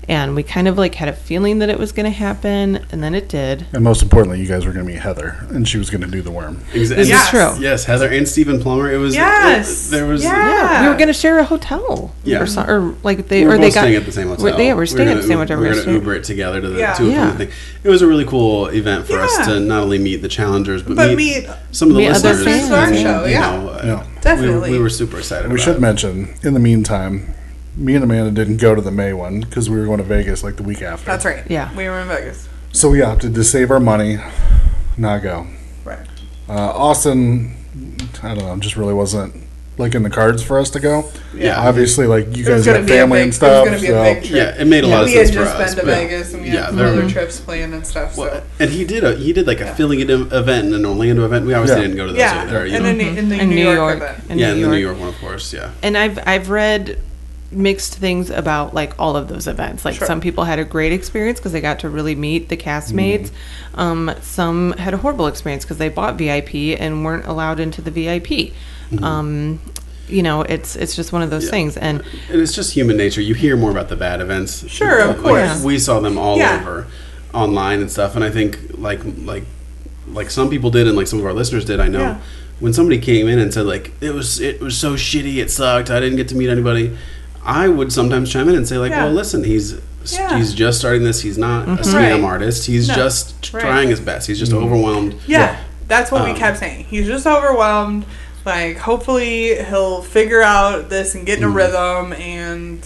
[0.10, 2.84] And we kind of like had a feeling that it was going to happen.
[2.92, 3.68] And then it did.
[3.72, 6.08] And most importantly, you guys were going to meet Heather, and she was going to
[6.08, 6.58] do the worm.
[6.72, 7.30] Exa- This and is Yes.
[7.30, 7.54] true.
[7.64, 8.92] Yes, Heather and Stephen Plummer.
[8.92, 9.88] It was Yes.
[9.88, 10.32] it- there was Yeah.
[10.32, 12.14] Yeah, we were going to share a hotel.
[12.24, 12.42] Yeah.
[12.42, 13.82] Or, so, or like they, we were or both they got.
[13.82, 14.44] staying at the same hotel.
[14.46, 15.58] We're, yeah, we're staying at the same gonna, hotel.
[15.60, 16.94] We were We're going to staying- Uber it together to the Yeah.
[16.96, 17.30] to and Yeah.
[17.30, 17.54] from the thing.
[17.84, 20.96] It was a really cool event for us to not only meet the challengers, but,
[20.96, 22.44] But meet, meet some of the meet other listeners.
[22.68, 22.72] fans.
[22.72, 23.40] Our show, yeah.
[23.40, 24.04] know, uh, Yeah.
[24.22, 24.72] Definitely.
[24.72, 25.48] We, we were super excited.
[25.50, 25.82] We about should it.
[25.82, 27.34] mention, in the meantime,
[27.82, 30.44] me and Amanda didn't go to the May one because we were going to Vegas
[30.44, 31.06] like the week after.
[31.06, 31.44] That's right.
[31.50, 31.76] Yeah.
[31.76, 32.48] We were in Vegas.
[32.72, 34.18] So we opted to save our money,
[34.98, 35.48] not go.
[35.84, 36.06] Right.
[36.48, 37.56] Uh, Austin,
[38.24, 39.36] I don't know, just really wasn't
[39.78, 41.10] like in the cards for us to go.
[41.34, 41.60] Yeah.
[41.60, 43.66] Obviously, like you guys gonna got family big- and it was stuff.
[43.66, 44.32] gonna be a so big trip.
[44.34, 45.32] Yeah, it made a lot of sense.
[45.32, 45.48] for us.
[45.48, 47.88] we had just been to Vegas and we yeah, had some other trips planned and
[47.88, 48.16] stuff.
[48.18, 49.72] Well, So and he did a he did like a Yeah.
[49.72, 51.46] affiliate event and an Orlando event.
[51.46, 51.88] We obviously Yeah.
[51.88, 52.66] didn't go to those yeah, either.
[52.68, 52.94] You and know?
[53.06, 54.18] then in the in New, York, event.
[54.30, 55.52] in yeah, New and the New York one, of course.
[55.54, 55.72] Yeah.
[55.82, 57.00] and I've I've read
[57.52, 59.84] mixed things about like all of those events.
[59.84, 60.08] Like Sure.
[60.08, 63.30] some people had a great experience because they got to really meet the castmates.
[63.76, 67.92] Um, some had a horrible experience because they bought VIP and weren't allowed into the
[67.92, 68.54] VIP.
[69.04, 69.60] Um,
[70.08, 71.52] you know, it's it's just one of those Yeah.
[71.52, 71.78] things.
[71.78, 73.22] And And it's just human nature.
[73.22, 74.66] You hear more about the bad events.
[74.70, 75.64] Sure, of Like, course.
[75.64, 76.60] we saw them all Yeah.
[76.62, 76.88] over
[77.34, 78.16] online and stuff.
[78.16, 79.44] And I think like like
[80.14, 81.80] like some people did, and like some of our listeners did.
[81.80, 82.00] I know.
[82.00, 82.16] Yeah.
[82.60, 85.90] when somebody came in and said like it was it was so shitty, it sucked,
[85.90, 86.96] I didn't get to meet anybody,
[87.44, 89.06] I would sometimes chime in and say like, Yeah.
[89.06, 89.76] well, listen, he's
[90.12, 90.38] Yeah.
[90.38, 91.22] he's just starting this.
[91.22, 91.82] He's not a mm-hmm.
[91.82, 92.24] scam Right.
[92.24, 92.68] artist.
[92.68, 92.96] He's No.
[92.96, 93.62] just Right.
[93.62, 94.28] trying his best.
[94.28, 94.64] He's just mm-hmm.
[94.64, 95.16] overwhelmed.
[95.28, 95.56] Yeah,
[95.88, 96.86] that's what we Um, kept saying.
[96.90, 98.06] He's just overwhelmed.
[98.46, 101.58] Like, hopefully, he'll figure out this and get in a mm-hmm.
[101.58, 102.80] rhythm, and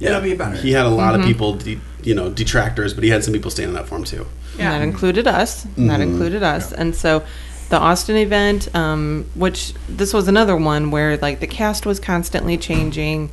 [0.00, 0.56] it'll be better.
[0.56, 3.50] He had a lot of people, de- you know, detractors, but he had some people
[3.50, 4.26] standing up for him too.
[4.58, 4.72] yeah.
[4.72, 5.66] And that included us.
[5.76, 6.72] and That included us.
[6.72, 7.22] And so
[7.68, 12.56] the Austin event, um, which this was another one where like the cast was constantly
[12.56, 13.30] changing.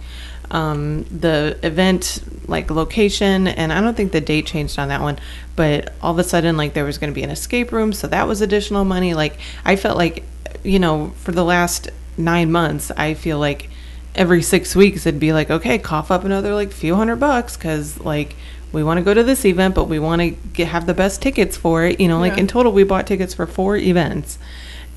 [0.52, 5.18] Um, the event like location and I don't think the date changed on that one,
[5.56, 8.08] but all of a sudden like there was going to be an escape room, so
[8.08, 9.14] that was additional money.
[9.14, 10.24] Like I felt like,
[10.64, 13.70] you know, for the last nine months, I feel like
[14.14, 18.00] every six weeks it'd be like, okay, cough up another like few hundred bucks because
[18.00, 18.36] like
[18.72, 21.22] we want to go to this event, but we want to get, have the best
[21.22, 22.00] tickets for it.
[22.00, 22.42] You know, like Yeah.
[22.42, 24.38] in total, we bought tickets for four events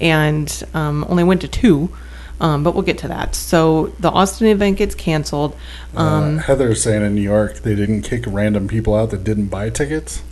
[0.01, 1.91] and um, only went to two.
[2.41, 3.35] Um, but we'll get to that.
[3.35, 5.57] So the Austin event gets canceled.
[5.97, 9.47] Um, uh, Heather's saying in New York they didn't kick random people out that didn't
[9.47, 10.23] buy tickets.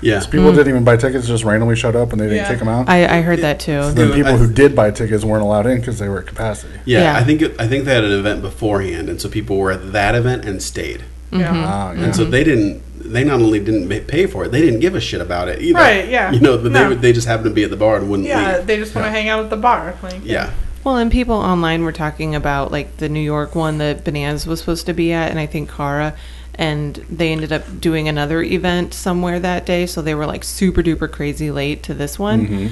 [0.00, 0.20] Yeah.
[0.20, 2.48] So people didn't even buy tickets, just randomly showed up and they didn't Yeah.
[2.48, 2.88] kick them out.
[2.88, 3.90] I, I heard that too.
[3.92, 6.74] then people I- who did buy tickets weren't allowed in because they were at capacity.
[6.84, 7.16] Yeah, Yeah.
[7.18, 9.92] I think it, I think they had an event beforehand, and so people were at
[9.92, 11.02] that event and stayed.
[11.32, 11.50] yeah.
[11.52, 12.04] Ah, yeah.
[12.04, 12.82] And so they didn't.
[12.98, 15.78] They not only didn't pay for it, they didn't give a shit about it either.
[15.78, 16.30] Right, yeah.
[16.32, 16.88] You know, but No.
[16.90, 18.66] they they just happened to be at the bar and wouldn't Yeah, leave.
[18.66, 19.94] they just want to hang out at the bar.
[20.02, 20.50] Like, Yeah.
[20.86, 24.60] Well, and people online were talking about like the New York one that Bananas was
[24.60, 26.14] supposed to be at, and I think Cara,
[26.54, 30.84] and they ended up doing another event somewhere that day, so they were like super
[30.84, 32.46] duper crazy late to this one.
[32.46, 32.66] Mm-hmm.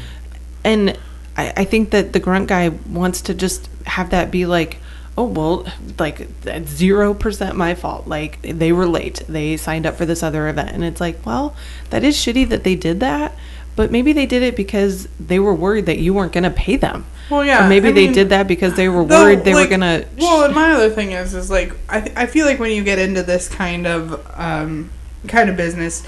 [0.62, 0.96] And
[1.36, 4.78] I, I think that the grunt guy wants to just have that be like,
[5.18, 5.66] oh well,
[5.98, 8.06] like that's zero percent my fault.
[8.06, 11.56] Like they were late, they signed up for this other event, and it's like, well,
[11.90, 13.34] that is shitty that they did that.
[13.74, 16.76] But maybe they did it because they were worried that you weren't going to pay
[16.76, 17.06] them.
[17.30, 19.54] Well, yeah, Or maybe I they mean, did that because they were Though, worried they
[19.54, 20.04] like, were gonna.
[20.18, 22.84] Well, and my other thing is, is like I, th- I feel like when you
[22.84, 24.90] get into this kind of um,
[25.26, 26.06] kind of business,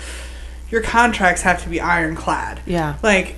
[0.71, 2.61] your contracts have to be ironclad.
[2.67, 3.37] yeah, Like,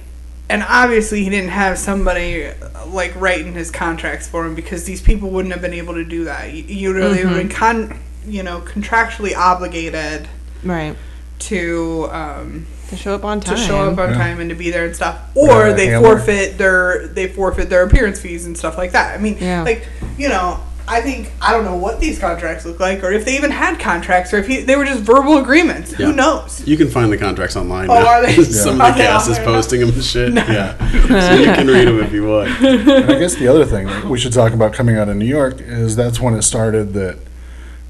[0.50, 2.50] and obviously he didn't have somebody
[2.86, 6.24] like writing his contracts for him because these people wouldn't have been able to do
[6.24, 6.52] that.
[6.52, 7.28] You, you really Mm-hmm.
[7.28, 10.26] would have been con, you know, contractually obligated
[10.64, 10.96] right.
[11.40, 13.54] to um, To show up on time.
[13.56, 13.68] to time.
[13.68, 14.16] show up on Yeah.
[14.18, 16.16] time and to be there and stuff, or Yeah, they handler.
[16.16, 19.14] forfeit their they forfeit their appearance fees and stuff like that.
[19.14, 19.62] I mean, Yeah.
[19.62, 23.26] like you know, I think I don't know what these contracts look like, or if
[23.26, 25.92] they even had contracts, or if he, they were just verbal agreements.
[25.98, 26.06] Yeah.
[26.06, 26.62] Who knows?
[26.64, 27.90] You can find the contracts online.
[27.90, 28.06] Oh, now.
[28.06, 28.32] are they?
[28.42, 28.88] Some Yeah.
[28.88, 30.32] of the cast is posting them and shit.
[30.32, 30.72] Yeah,
[31.08, 32.48] so you can read them if you want.
[32.62, 35.60] And I guess the other thing we should talk about coming out of New York
[35.60, 37.16] is that's when it started that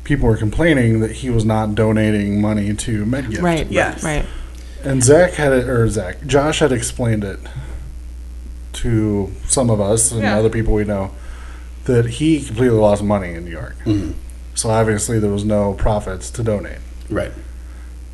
[0.03, 3.43] people were complaining that he was not donating money to MedGift.
[3.43, 3.67] Right.
[3.71, 4.03] Yes.
[4.03, 4.25] Right.
[4.89, 7.39] And Zach had it, or Zach, Josh had explained it
[8.75, 10.39] to some of us and Yeah.
[10.39, 11.11] other people we know
[11.85, 13.77] that he completely lost money in New York.
[13.85, 14.13] Mhm.
[14.55, 16.79] So obviously there was no profits to donate.
[17.11, 17.33] Right.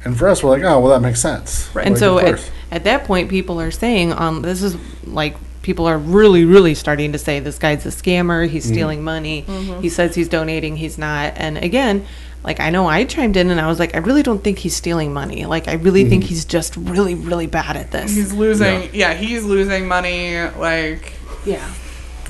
[0.04, 1.68] And for us, we're like, oh, well, that makes sense.
[1.74, 1.86] Right.
[1.86, 2.50] And Like, so of at, course.
[2.70, 7.12] at that point, people are saying, um, this is like people are really, really starting
[7.12, 8.46] to say this guy's a scammer.
[8.46, 9.44] He's stealing money.
[9.80, 10.76] He says he's donating.
[10.76, 11.32] He's not.
[11.36, 12.04] And again,
[12.44, 14.76] like I know I chimed in and I was like, I really don't think he's
[14.76, 15.46] stealing money.
[15.46, 16.28] Like I really think mm-hmm.
[16.28, 18.14] he's just really, really bad at this.
[18.14, 18.90] He's losing.
[18.92, 19.14] Yeah.
[19.14, 20.38] he's losing money.
[20.38, 21.14] Like,
[21.46, 21.66] yeah.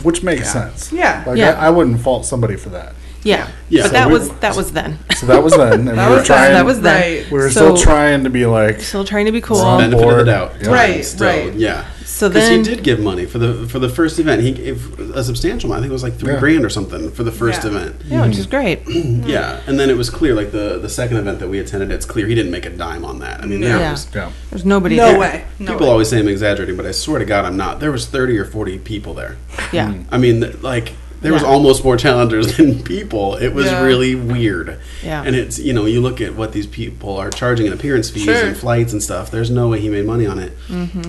[0.02, 0.92] which makes sense.
[0.92, 1.24] Yeah.
[1.26, 1.58] Like, Yeah.
[1.58, 2.94] I, I wouldn't fault somebody for that.
[3.24, 3.50] Yeah.
[3.68, 3.82] Yeah.
[3.82, 4.98] But So that we- was that was then.
[5.16, 5.88] So that was then.
[5.88, 7.22] And That we were was trying, that was then.
[7.22, 7.32] Right.
[7.32, 9.56] we were So- still trying to be like, Still trying to be cool.
[9.56, 10.26] We're on Benefit of the board.
[10.26, 10.52] doubt.
[10.60, 10.68] Yeah.
[10.68, 11.54] Right, Still, right.
[11.54, 11.88] Yeah.
[12.14, 14.40] So Because then he did give money for the for the first event.
[14.40, 15.78] He gave a substantial amount.
[15.78, 16.38] I think it was like three Yeah.
[16.38, 17.70] grand or something for the first Yeah.
[17.70, 17.94] event.
[18.06, 18.82] Yeah, which is great.
[19.26, 22.06] Yeah, and then it was clear, like the the second event that we attended, it's
[22.06, 23.42] clear he didn't make a dime on that.
[23.42, 23.90] I mean, there Yeah.
[23.90, 24.30] was yeah.
[24.50, 25.18] There's nobody No there.
[25.18, 25.44] way.
[25.58, 25.92] No people way.
[25.92, 27.80] always say I'm exaggerating, but I swear to God, I'm not.
[27.80, 29.34] There was 30 or 40 people there.
[29.72, 29.92] Yeah.
[30.12, 30.92] I mean, like
[31.24, 33.34] there was almost more challengers than people.
[33.36, 33.82] It was Yeah.
[33.82, 34.78] really weird.
[35.02, 35.22] Yeah.
[35.26, 38.24] And it's you know you look at what these people are charging in appearance fees
[38.24, 38.46] Sure.
[38.46, 39.30] and flights and stuff.
[39.32, 40.52] There's no way he made money on it.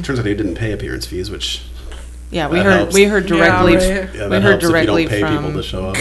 [0.04, 1.62] Turns out he didn't pay appearance fees, which
[2.32, 2.93] Yeah, we heard helps.
[2.95, 3.84] we heard Yeah, directly right.
[4.15, 5.97] yeah, we heard helps if you directly don't pay from people to show up.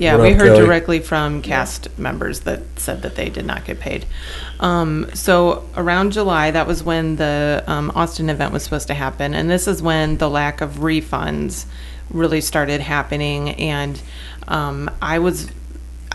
[0.00, 0.66] Yeah, What we up, heard Kelly?
[0.66, 4.04] directly from cast members that said that they did not get paid.
[4.58, 9.32] Um, so around July, that was when the um, Austin event was supposed to happen,
[9.32, 11.66] and this is when the lack of refunds
[12.16, 13.50] really started happening.
[13.50, 14.00] And
[14.48, 15.50] um, I was.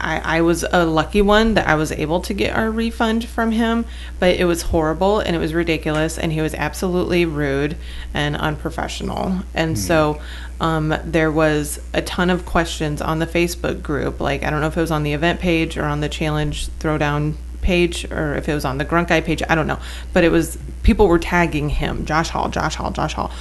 [0.04, 3.52] I, I was a lucky one that I was able to get our refund from
[3.52, 3.86] him,
[4.20, 7.78] but it was horrible and it was ridiculous, and he was absolutely rude
[8.12, 9.42] and unprofessional.
[9.54, 10.20] And so
[10.60, 14.20] um, there was a ton of questions on the Facebook group.
[14.20, 16.70] Like, I don't know if it was on the event page or on the challenge
[16.80, 19.80] throwdown page or if it was on the Grunt Guy page, I don't know.
[20.14, 23.32] But it was people were tagging him, Josh Hall, Josh Hall, Josh Hall,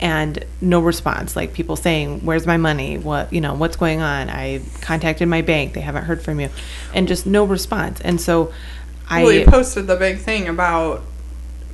[0.00, 1.36] and no response.
[1.36, 2.98] Like people saying, "Where's my money?
[2.98, 3.54] What you know?
[3.54, 6.48] What's going on?" I contacted my bank; they haven't heard from you,
[6.94, 8.00] and just no response.
[8.00, 8.52] And so,
[9.08, 11.02] I well, he posted the big thing about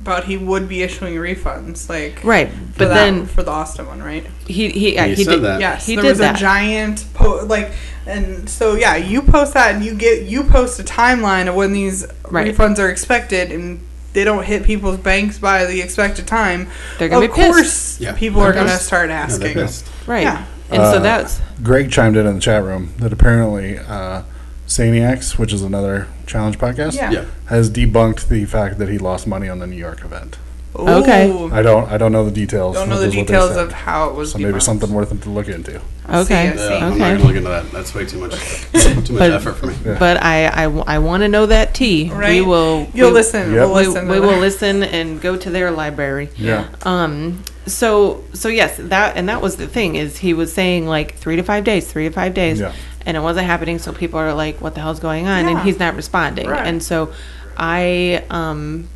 [0.01, 3.87] about he would be issuing refunds, like right, for but that- then for the Austin
[3.87, 4.25] one, right?
[4.45, 5.59] he he yeah, He he said did that.
[5.59, 6.35] Yes, he there did was that.
[6.35, 7.71] a giant po- like,
[8.05, 11.73] and so yeah, you post that and you get you post a timeline of when
[11.73, 12.53] these Right.
[12.55, 13.79] refunds are expected, and
[14.13, 16.67] they don't hit people's banks by the expected time.
[16.99, 17.51] They're gonna of be pissed.
[17.53, 18.13] course, Yeah.
[18.13, 18.85] people are They're gonna pissed.
[18.87, 19.53] start asking.
[19.53, 19.85] pissed.
[20.07, 20.45] right, Yeah.
[20.71, 24.21] and so Uh, that's Greg chimed in in the chat room that apparently uh,
[24.67, 27.11] Saniacs, which is another challenge podcast, Yeah.
[27.11, 27.23] Yeah.
[27.45, 30.37] has debunked the fact that he lost money on the New York event.
[30.79, 31.23] Okay.
[31.51, 32.75] I don't I don't know the details.
[32.75, 34.31] Don't know the is what they details of how it was.
[34.33, 34.61] so maybe debunked.
[34.61, 35.81] something worth it to look into.
[36.05, 36.49] I see, okay.
[36.49, 36.69] I see.
[36.69, 37.71] Yeah, I'm not gonna look into that.
[37.71, 38.31] That's way too much,
[38.73, 39.75] too much But- effort for me.
[39.85, 39.97] Yeah.
[39.99, 40.63] But I, I,
[40.95, 42.09] I want to know that tea.
[42.11, 42.35] Right.
[42.35, 42.87] We will.
[42.93, 43.51] You'll we, listen.
[43.53, 43.59] Yep.
[43.59, 44.07] We'll We, listen.
[44.07, 46.29] we to will listen and go to their library.
[46.37, 46.67] Yeah.
[46.83, 47.43] Um.
[47.65, 51.35] So so yes, that and that was the thing is he was saying like three
[51.35, 52.71] to five days, three to five days, Yeah.
[53.05, 53.77] and it wasn't happening.
[53.79, 56.47] So people are like, "What the hell's going on?" And he's not responding.
[56.47, 56.65] Right.
[56.65, 57.11] And so
[57.57, 58.87] I um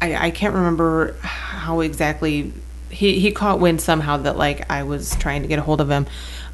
[0.00, 2.52] I I can't remember how exactly
[2.90, 5.90] he he caught wind somehow that like I was trying to get a hold of
[5.90, 6.06] him,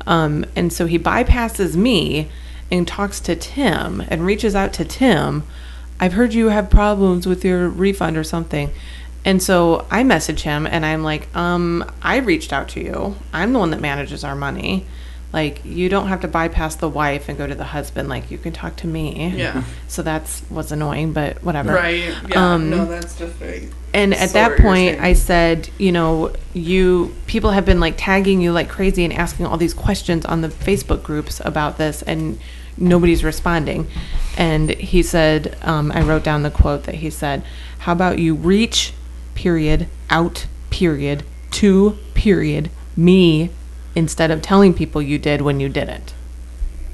[0.06, 2.30] um and so he bypasses me
[2.70, 5.44] and talks to Tim and reaches out to Tim.
[6.00, 8.70] I've heard you have problems with your refund or something.
[9.24, 13.16] And so I message him and I'm like, um, I reached out to you.
[13.32, 14.86] I'm the one that manages our money.
[15.34, 18.08] Like, you don't have to bypass the wife and go to the husband.
[18.08, 19.34] Like, you can talk to me.
[19.36, 19.64] Yeah.
[19.88, 21.74] So that's was annoying, but whatever.
[21.74, 22.14] Right.
[22.28, 22.54] Yeah.
[22.54, 23.68] Um, no, that's just very.
[23.92, 25.00] And at that point.
[25.00, 29.46] I said, you know, you people have been like tagging you like crazy and asking
[29.46, 32.38] all these questions on the Facebook groups about this, and
[32.78, 33.88] nobody's responding.
[34.38, 37.42] And he said, um, I wrote down the quote that he said,
[37.78, 38.92] "How about you reach,
[39.34, 43.50] period, out, period, to, period, me,
[43.94, 46.14] instead of telling people you did when you didn't."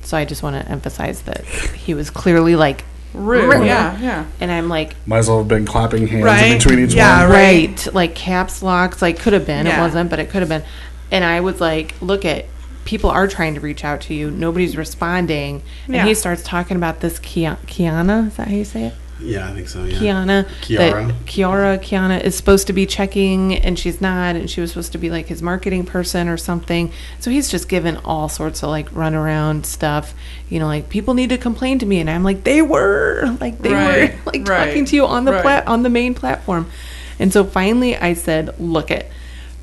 [0.02, 3.64] So I just want to emphasize that he was clearly like, Rude.
[3.66, 3.98] Yeah.
[4.00, 4.24] Yeah.
[4.40, 6.52] and I'm like, Might as well have been clapping hands Right.
[6.52, 7.30] in between each Yeah, one.
[7.32, 7.68] right.
[7.84, 10.62] right like caps locks like could have been it wasn't but it could have been
[11.10, 12.44] and i was like look at
[12.84, 16.04] people are trying to reach out to you nobody's responding and Yeah.
[16.06, 19.68] he starts talking about this kiana is that how you say it Yeah, I think
[19.68, 19.84] so.
[19.84, 19.98] Yeah.
[19.98, 21.08] kiana Kiara.
[21.08, 24.92] that kiara kiana is supposed to be checking and she's not and she was supposed
[24.92, 28.70] to be like his marketing person or something so he's just given all sorts of
[28.70, 30.14] like runaround stuff
[30.48, 33.58] you know like people need to complain to me and i'm like they were like
[33.58, 35.42] they Right, were like right, talking to you on the right.
[35.42, 36.70] plat on the main platform
[37.18, 39.10] and so finally I said, look it.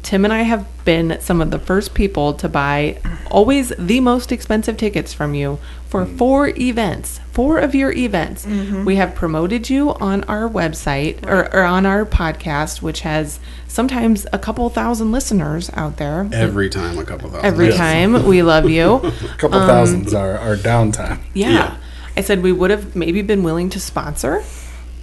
[0.07, 2.97] Tim and I have been some of the first people to buy
[3.29, 6.17] always the most expensive tickets from you for mm.
[6.17, 8.45] four events, four of your events.
[8.45, 8.85] Mm-hmm.
[8.85, 14.25] We have promoted you on our website or, or on our podcast, which has sometimes
[14.31, 16.29] a couple thousand listeners out there.
[16.31, 17.45] Every time, a couple thousand.
[17.45, 17.75] Every Yes.
[17.75, 18.25] time.
[18.25, 18.93] We love you.
[18.93, 21.19] A couple um, thousands are, are downtime.
[21.33, 21.49] Yeah.
[21.49, 21.77] Yeah.
[22.15, 24.41] I said we would have maybe been willing to sponsor.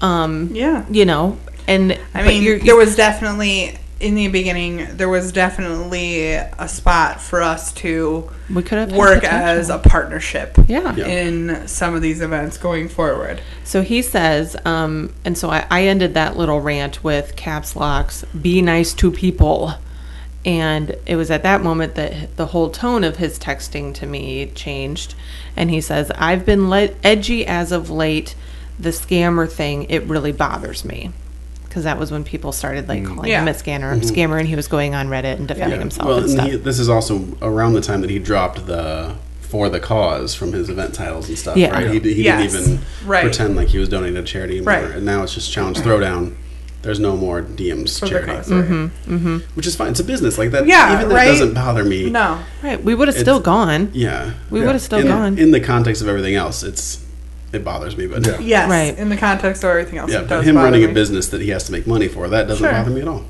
[0.00, 0.86] Um, Yeah.
[0.88, 1.36] you know,
[1.68, 7.40] and I mean, there was definitely in the beginning there was definitely a spot for
[7.40, 10.94] us to we could have work as a partnership yeah.
[10.94, 11.06] Yeah.
[11.06, 13.40] in some of these events going forward.
[13.64, 18.24] So he says, um, and so I, I ended that little rant with caps locks,
[18.26, 19.72] be nice to people.
[20.44, 24.50] And it was at that moment that the whole tone of his texting to me
[24.54, 25.14] changed.
[25.56, 28.34] And he says, I've been le- edgy as of late.
[28.78, 31.12] The scammer thing, it really bothers me.
[31.74, 33.08] Because that was when people started like mm.
[33.08, 34.08] calling him a scammer, mm-hmm.
[34.08, 36.48] scammer, and he was going on Reddit and defending himself Well, and and stuff.
[36.48, 40.52] he, this is also around the time that he dropped the for the cause from
[40.52, 41.56] his event titles and stuff.
[41.56, 41.70] Yeah.
[41.72, 41.90] Right.
[41.90, 42.52] He, he Yes.
[42.52, 43.22] didn't even Right.
[43.24, 44.72] pretend like he was donating to charity anymore.
[44.72, 44.84] Right.
[44.92, 46.34] And now it's just challenge throwdown.
[46.82, 48.64] There's no more DMs For the charity, cause, right.
[48.64, 49.16] Mm-hmm.
[49.16, 49.36] mm-hmm.
[49.56, 49.90] which is fine.
[49.90, 50.68] It's a business like that.
[50.68, 51.26] Yeah, even that right?
[51.26, 52.08] doesn't bother me.
[52.08, 52.38] No.
[52.62, 52.80] right.
[52.84, 53.90] We would have still gone.
[53.92, 54.66] Yeah, We Yeah.
[54.66, 55.38] would have still in, gone.
[55.38, 56.62] in the context of everything else.
[56.62, 57.03] It's
[57.54, 58.38] it bothers me, but Yeah.
[58.40, 58.70] Yes.
[58.70, 58.98] Right.
[58.98, 60.90] In the context of everything else, yeah, it but does him running me.
[60.90, 62.72] a business that he has to make money for that doesn't Sure.
[62.72, 63.24] bother me at all.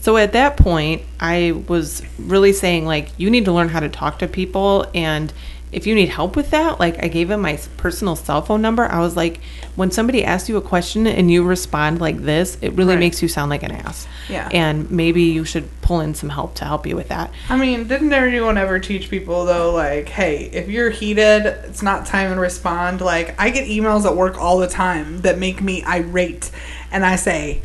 [0.00, 3.88] So at that point, I was really saying like you need to learn how to
[3.88, 5.32] talk to people and
[5.76, 8.86] if you need help with that, like I gave him my personal cell phone number.
[8.86, 9.40] I was like
[9.76, 13.00] when somebody asks you a question and you respond like this, it really Right.
[13.00, 14.08] makes you sound like an ass.
[14.30, 14.48] Yeah.
[14.52, 17.30] And maybe you should pull in some help to help you with that.
[17.50, 22.06] I mean, didn't anyone ever teach people though, like, hey, if you're heated, it's not
[22.06, 23.02] time to respond.
[23.02, 26.50] Like, I get emails at work all the time that make me irate,
[26.90, 27.60] and I say,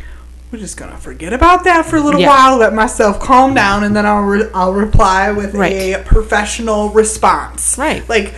[0.52, 2.28] we're just gonna forget about that for a little Yeah.
[2.28, 5.72] while, let myself calm down, and then I'll re- I'll reply with Right.
[5.72, 7.78] a professional response.
[7.78, 8.08] Right.
[8.10, 8.34] Like,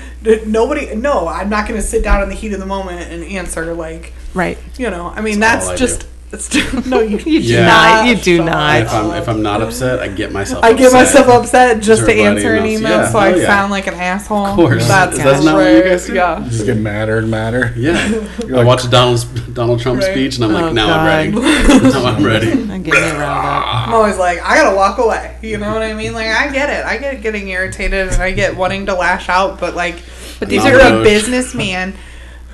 [0.46, 3.74] nobody, no, I'm not gonna sit down in the heat of the moment and answer
[3.74, 4.14] like.
[4.34, 4.58] Right.
[4.78, 5.98] You know, I mean, That's that's, all I
[6.34, 6.56] just.
[6.56, 8.08] It's, no, you, you do not.
[8.08, 8.46] You do Stop.
[8.48, 8.82] not.
[8.82, 10.64] if I'm if I'm not upset, I get myself.
[10.64, 12.72] I get myself upset just To to everybody answer an else.
[12.80, 13.46] email, Yeah, so I hell yeah.
[13.48, 14.46] sound like an asshole.
[14.48, 14.88] Of course.
[14.88, 15.84] that's, That's not what you right.
[15.86, 16.14] guys do?
[16.16, 16.46] Yeah.
[16.50, 17.74] Just get madder and madder.
[17.78, 18.08] Yeah,
[18.48, 20.14] You're I like- watched Donald's Donald Trump's Right.
[20.14, 21.00] speech, and I'm like, Oh, now God.
[21.00, 21.32] I'm ready.
[21.92, 22.52] now I'm ready.
[22.52, 23.88] I'm getting it riled up.
[23.88, 25.38] I'm always like, I gotta walk away.
[25.44, 26.14] You know what I mean?
[26.14, 26.86] Like, I get it.
[26.86, 29.96] I get getting irritated and I get wanting to lash out, but like,
[30.40, 31.94] But these you're are- a businessman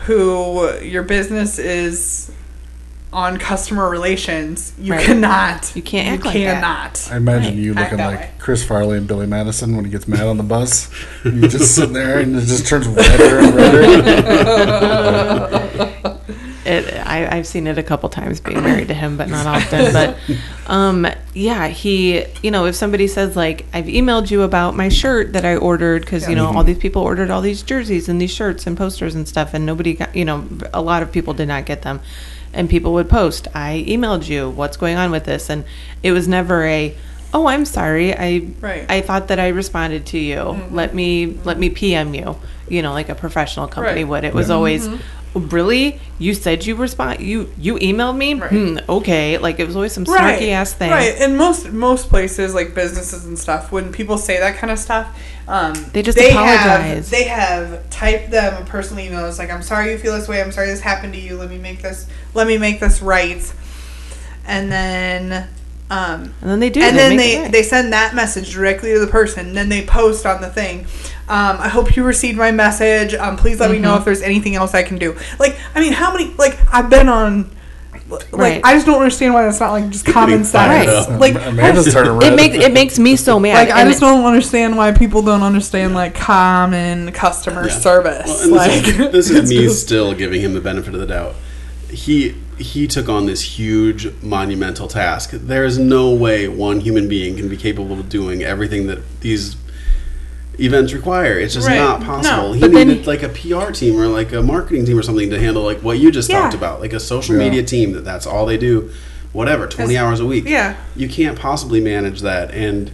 [0.05, 2.31] who your business is
[3.11, 5.03] on customer relations, you Right.
[5.05, 5.71] cannot.
[5.75, 6.53] You can't You act like that.
[6.61, 7.09] cannot.
[7.11, 7.63] I imagine Right.
[7.63, 8.29] you looking like way.
[8.37, 10.89] Chris Farley and Billy Madison when he gets mad on the bus.
[11.25, 14.95] You just sitting there and it just turns redder and redder.
[16.65, 19.91] It, I, I've seen it a couple times being married to him, but not often.
[19.91, 20.17] But
[20.71, 25.33] um, yeah, he, you know, if somebody says like, I've emailed you about my shirt
[25.33, 28.29] that I ordered because you know all these people ordered all these jerseys and these
[28.31, 31.47] shirts and posters and stuff, and nobody got, you know, a lot of people did
[31.47, 32.01] not get them,
[32.53, 35.63] and people would post, I emailed you, what's going on with this, and
[36.03, 36.95] it was never a.
[37.31, 38.15] Oh, I'm sorry.
[38.17, 38.85] I Right.
[38.89, 40.37] I thought that I responded to you.
[40.37, 40.75] Mm-hmm.
[40.75, 42.37] Let me let me PM you.
[42.67, 44.09] You know, like a professional company Right.
[44.09, 44.23] would.
[44.23, 44.55] It was Yeah.
[44.55, 44.97] always mm-hmm.
[45.35, 48.49] Really you said you respond you you emailed me Right.
[48.49, 52.53] hmm, okay like it was always some snarky ass thing Right, and most most places
[52.55, 55.07] like businesses and stuff, when people say that kind of stuff,
[55.47, 57.09] um, They just Have, apologize.
[57.09, 59.25] they have typed them a personal email.
[59.27, 60.41] It's like, "I'm sorry you feel this way.
[60.41, 61.37] I'm sorry this happened to you.
[61.37, 62.07] Let me make this.
[62.33, 63.41] Let me make this right."
[64.47, 65.47] And then,
[65.91, 68.99] um, and then they do and they then they they send that message directly to
[68.99, 69.53] the person.
[69.53, 70.85] Then they post on the thing.
[71.27, 73.13] Um, I hope you received my message.
[73.15, 73.83] Um, please let me Mm-hmm.
[73.85, 75.15] know if there's anything else I can do.
[75.39, 76.33] Like, I mean, how many?
[76.35, 77.51] Like, I've been on.
[78.09, 78.61] Like, Right.
[78.63, 81.07] I just don't understand why that's not like just common sense.
[81.07, 81.19] up.
[81.19, 82.33] Like, Amanda's turning red.
[82.33, 85.43] it makes it makes me so mad like I just don't understand why people don't
[85.43, 87.73] understand like common customer Yeah.
[87.77, 88.25] service.
[88.47, 91.35] Well, like, this, is, this is me still giving him the benefit of the doubt.
[91.91, 95.31] He he took on this huge monumental task.
[95.31, 99.55] There is no way one human being can be capable of doing everything that these
[100.59, 101.39] events require.
[101.39, 101.77] It's just Right.
[101.77, 102.49] not possible.
[102.49, 102.53] No.
[102.53, 105.29] He But then- needed like a PR team or like a marketing team or something
[105.29, 106.41] to handle like what you just Yeah.
[106.41, 107.43] talked about, like a social Yeah.
[107.45, 108.89] media team that that's all they do.
[109.31, 110.01] Whatever, twenty Yes.
[110.03, 110.45] hours a week.
[110.47, 110.73] Yeah.
[110.95, 112.91] you can't possibly manage that and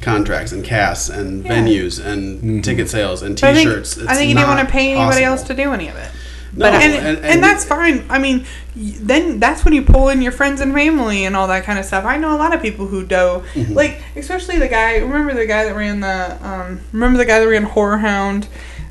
[0.00, 1.54] contracts and casts and Yeah.
[1.56, 2.60] venues and mm-hmm.
[2.60, 3.98] ticket sales and But I think, t-shirts.
[4.06, 6.08] I think you didn't want to pay anybody else to do any of it.
[6.52, 8.04] No, But and, and, that's fine.
[8.08, 11.64] I mean, then that's when you pull in your friends and family and all that
[11.64, 12.04] kind of stuff.
[12.04, 13.16] I know a lot of people who do,
[13.54, 13.74] Mm-hmm.
[13.74, 14.96] like especially the guy.
[14.98, 18.48] Remember the guy that ran the, um, remember the guy that ran Horror Hound,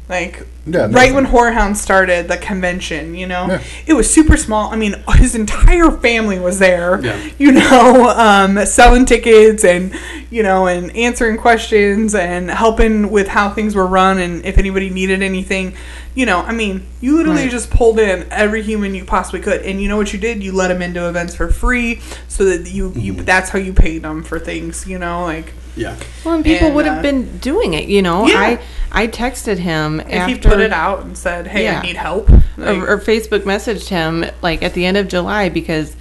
[0.07, 3.15] like Yeah, right when Horror Hound started the convention.
[3.15, 3.61] You know, Yeah.
[3.85, 4.71] it was super small.
[4.71, 6.99] I mean, his entire family was there.
[7.03, 7.29] Yeah.
[7.37, 9.93] You know, um, selling tickets and
[10.29, 14.89] you know and answering questions and helping with how things were run and if anybody
[14.89, 15.73] needed anything.
[16.15, 17.51] You know, I mean, you literally Right.
[17.51, 20.41] just pulled in every human you possibly could, and you know what you did?
[20.43, 23.23] You let them into events for free, so that you you Mm-hmm.
[23.25, 24.87] that's how you paid them for things.
[24.87, 25.95] You know, like Yeah.
[26.25, 28.39] well and people and, would have uh, been doing it you know Yeah.
[28.39, 28.59] i
[29.03, 31.79] i texted him if after he put it out and said, "Hey, Yeah.
[31.79, 35.49] I need help," like, or, or Facebook messaged him like at the end of July
[35.49, 35.95] because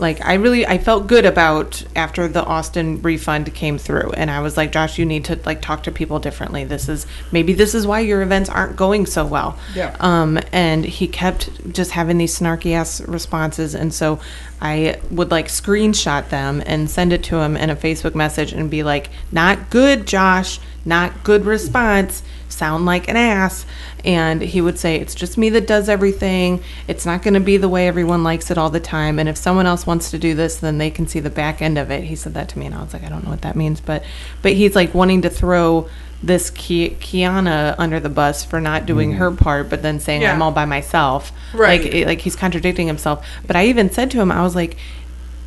[0.00, 4.12] like I really I felt good about after the Austin refund came through.
[4.12, 6.64] And I was like Josh you need to like talk to people differently.
[6.64, 9.58] This is maybe this is why your events aren't going so well.
[9.74, 9.94] Yeah.
[10.00, 13.74] um and he kept just having these snarky ass responses.
[13.74, 14.20] And so
[14.60, 18.70] I would like screenshot them and send it to him in a Facebook message and
[18.70, 20.60] be like not good Josh.
[20.82, 22.22] Not good response
[22.60, 23.64] sound like an ass.
[24.04, 26.62] And he would say it's just me that does everything.
[26.86, 29.18] It's not going to be the way everyone likes it all the time.
[29.18, 31.78] And if someone else wants to do this then they can see the back end
[31.78, 32.04] of it.
[32.04, 33.80] He said that to me and i was like i don't know what that means.
[33.80, 34.04] But
[34.42, 35.88] but he's like wanting to throw
[36.22, 39.42] this Ki- kiana under the bus for not doing her mm-hmm.
[39.42, 40.34] part but then saying Yeah.
[40.34, 41.32] i'm all by myself.
[41.54, 41.82] Right.
[41.82, 43.26] like it- like he's contradicting himself.
[43.46, 44.76] But i even said to him i was like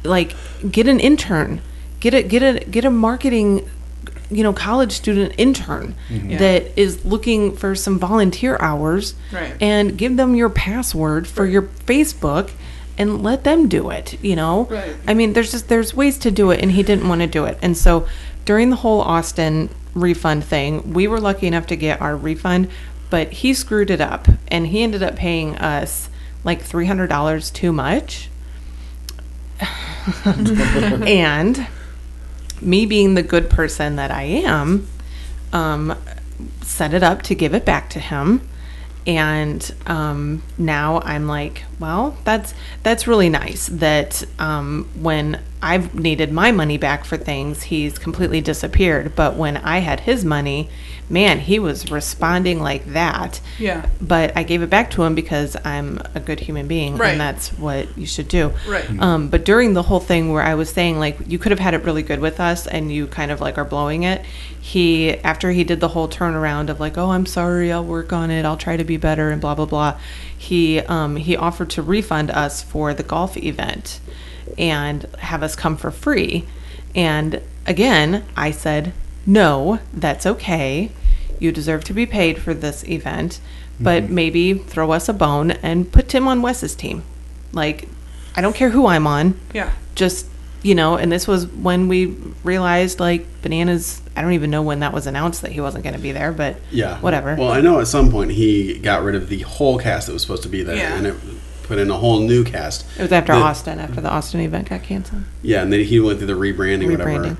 [0.03, 0.35] like
[0.69, 1.61] get an intern.
[1.99, 3.69] Get a get a get a marketing
[4.35, 6.31] you know college student intern mm-hmm.
[6.31, 6.37] Yeah.
[6.39, 9.55] that is looking for some volunteer hours Right.
[9.61, 12.51] and give them your password for your facebook
[12.97, 14.95] and let them do it you know Right.
[15.07, 17.45] i mean there's just there's ways to do it and he didn't want to do
[17.45, 18.07] it and so
[18.45, 22.67] during the whole austin refund thing we were lucky enough to get our refund
[23.09, 26.09] but he screwed it up and he ended up paying us
[26.43, 28.29] like $300 too much
[30.25, 31.67] and
[32.63, 34.87] me being the good person that I am,
[35.51, 35.95] um,
[36.61, 38.41] set it up to give it back to him.
[39.05, 42.53] and um, now I'm like, well, that's
[42.83, 43.67] that's really nice.
[43.67, 49.15] That um, when I've needed my money back for things, he's completely disappeared.
[49.15, 50.69] But when I had his money,
[51.09, 53.39] man, he was responding like that.
[53.59, 53.85] Yeah.
[54.01, 57.11] But I gave it back to him because I'm a good human being, Right.
[57.11, 58.53] and that's what you should do.
[58.67, 58.89] Right.
[58.99, 61.73] Um, but during the whole thing where I was saying like you could have had
[61.73, 64.23] it really good with us, and you kind of like are blowing it.
[64.59, 68.31] He after he did the whole turnaround of like, oh, I'm sorry, I'll work on
[68.31, 69.99] it, I'll try to be better, and blah blah blah.
[70.37, 73.99] He um, he offered to refund us for the golf event
[74.57, 76.45] and have us come for free.
[76.95, 78.93] And again, I said,
[79.25, 80.91] no, that's okay.
[81.39, 83.39] You deserve to be paid for this event,
[83.79, 84.15] but mm-hmm.
[84.15, 87.03] maybe throw us a bone and put Tim on Wes's team.
[87.51, 87.87] Like,
[88.35, 89.39] I don't care who I'm on.
[89.53, 89.71] Yeah.
[89.95, 90.27] Just,
[90.61, 94.79] you know, and this was when we realized, like, Bananas, I don't even know when
[94.79, 96.99] that was announced that he wasn't going to be there, but Yeah.
[96.99, 97.35] whatever.
[97.35, 100.21] Well, I know at some point he got rid of the whole cast that was
[100.21, 100.95] supposed to be there, Yeah.
[100.95, 101.15] and it
[101.63, 102.85] put in a whole new cast.
[102.97, 105.23] it was after The- Austin, after the Austin event got canceled.
[105.41, 106.97] Yeah, and then he went through the rebranding, Rebranding.
[107.19, 107.37] whatever.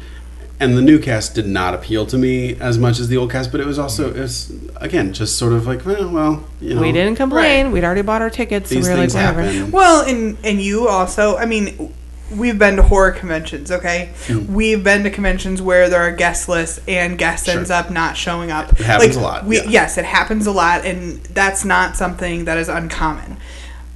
[0.59, 3.51] And the new cast did not appeal to me as much as the old cast,
[3.51, 6.81] but it was also it was again just sort of like, well, well you know,
[6.81, 7.65] we didn't complain.
[7.65, 7.73] Right.
[7.73, 9.41] We'd already bought our tickets, so These we were like, things whatever.
[9.43, 9.71] happen.
[9.71, 11.93] Well, and and you also, I mean,
[12.31, 14.11] we've been to horror conventions, okay?
[14.27, 14.47] Mm.
[14.47, 17.57] We've been to conventions where there are guest lists and guest Sure.
[17.57, 18.71] ends up not showing up.
[18.73, 19.69] It happens a lot, We, yeah.
[19.69, 23.37] Yes, it happens a lot, and that's not something that is uncommon.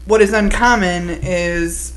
[0.05, 1.93] What is uncommon is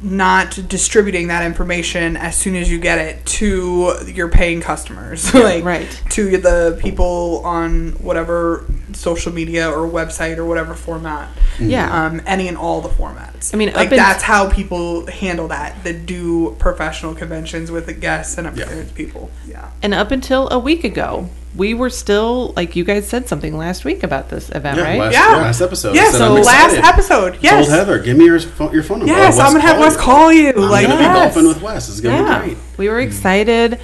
[0.00, 5.64] not distributing that information as soon as you get it to your paying customers like
[5.64, 6.02] right.
[6.10, 11.28] to the people on whatever social media or website or whatever format
[11.58, 12.06] Yeah.
[12.06, 13.52] um, any and all the formats.
[13.52, 15.82] I mean, like that's how people handle that.
[15.84, 19.30] That do professional conventions with the guests and experienced people.
[19.46, 21.28] Yeah, And up until a week ago,
[21.58, 24.98] we were still like you guys said something last week about this event, Yeah, right?
[24.98, 25.36] last, Yeah.
[25.36, 25.90] last episode.
[25.90, 26.12] I yes.
[26.12, 29.12] said, So last episode, yes, Told Heather, give me your phone, your phone number.
[29.12, 30.50] yes, I'll I'm gonna have Wes Wes call you.
[30.50, 31.12] I'm like gonna yes.
[31.12, 31.88] be golfing with Wes.
[31.90, 32.58] It's gonna yeah, be great.
[32.78, 33.78] we were excited.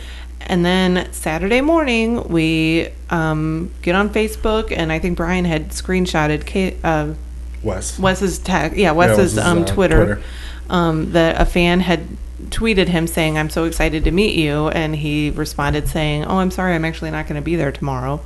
[0.46, 6.44] And then Saturday morning, we um, get on Facebook, and I think Brian had screenshotted
[6.44, 7.14] K- uh,
[7.62, 7.98] Wes.
[7.98, 10.22] Wes's tag, yeah, Wes's, Wes's, um, uh, Twitter, Twitter.
[10.70, 12.06] Um, that a fan had
[12.46, 16.50] tweeted him saying, "I'm so excited to meet you," and he responded saying, "Oh, I'm
[16.50, 18.20] sorry, I'm actually not going to be there tomorrow."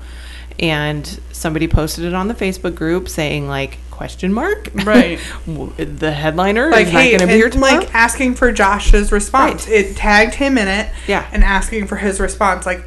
[0.60, 5.20] And somebody posted it on the Facebook group saying, like, question mark, Right.
[5.76, 7.78] The headliner like is not going to be here tomorrow.
[7.78, 9.66] like asking for Josh's response.
[9.68, 9.74] Right.
[9.76, 10.88] It tagged him in it.
[11.06, 11.26] Yeah.
[11.32, 12.66] and asking for his response.
[12.66, 12.82] Like,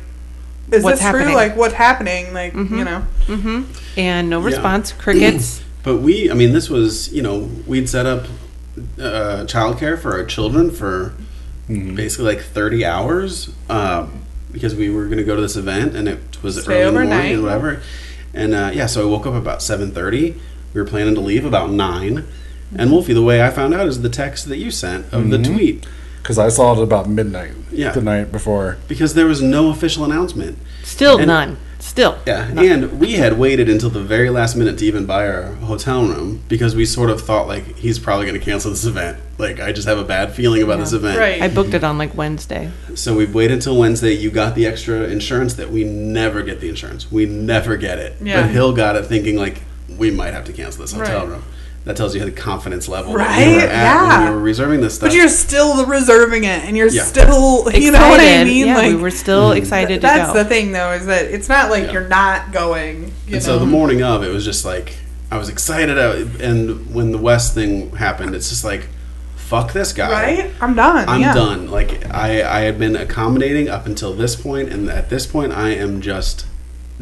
[0.71, 1.33] is What's this true?
[1.33, 2.33] Like, what's happening?
[2.33, 3.05] Like, you know,
[3.97, 4.45] and no Yeah.
[4.45, 4.91] response.
[4.93, 5.61] Crickets.
[5.83, 8.27] But we, I mean, this was, you know, we'd set up
[8.99, 11.13] uh, childcare for our children for
[11.67, 16.07] basically like 30 hours um, because we were going to go to this event and
[16.07, 17.81] it was Stay early in the morning and whatever.
[18.33, 20.37] And uh, yeah, so I woke up about 7.30.
[20.73, 22.27] We were planning to leave about 9.
[22.75, 25.37] And Wolfie, the way I found out is the text that you sent of the
[25.41, 25.85] tweet
[26.21, 27.51] Because I saw it about midnight.
[27.71, 27.91] Yeah.
[27.91, 28.77] The night before.
[28.87, 30.57] because there was no official announcement.
[30.83, 31.57] Still And- none.
[31.81, 32.17] Still.
[32.27, 36.05] Yeah, and we had waited until the very last minute to even buy our hotel
[36.05, 39.17] room because we sort of thought like he's probably going to cancel this event.
[39.39, 41.17] Like I just have a bad feeling about this event.
[41.17, 41.41] right?
[41.41, 42.69] I booked it on like Wednesday.
[42.95, 44.13] So we waited until Wednesday.
[44.13, 47.11] You got the extra insurance that we never get the insurance.
[47.11, 48.15] We never get it.
[48.21, 48.41] Yeah.
[48.41, 49.61] But Hill got it thinking like
[49.97, 51.29] we might have to cancel this hotel Right.
[51.33, 51.43] room.
[51.83, 53.47] That tells you the confidence level that Right?
[53.47, 54.29] we were at when Yeah.
[54.29, 55.09] we were reserving this stuff.
[55.09, 57.03] but you're still reserving it, and you're Yeah.
[57.03, 57.91] still, you Excited.
[57.93, 58.67] know what I mean?
[58.67, 59.57] Yeah, like, we were still mm-hmm.
[59.57, 60.43] excited to that's go.
[60.43, 61.93] the thing, though, is that it's not like Yeah.
[61.93, 63.11] you're not going.
[63.27, 63.53] You and know?
[63.53, 64.93] so the morning of, it was just like
[65.31, 65.97] I was excited.
[66.41, 68.87] And when the Wes thing happened, it's just like,
[69.37, 70.11] fuck this guy.
[70.11, 70.51] right?
[70.61, 71.07] I'm done.
[71.09, 71.33] I'm yeah.
[71.33, 71.71] done.
[71.71, 75.69] Like I, I had been accommodating up until this point, and at this point, I
[75.69, 76.45] am just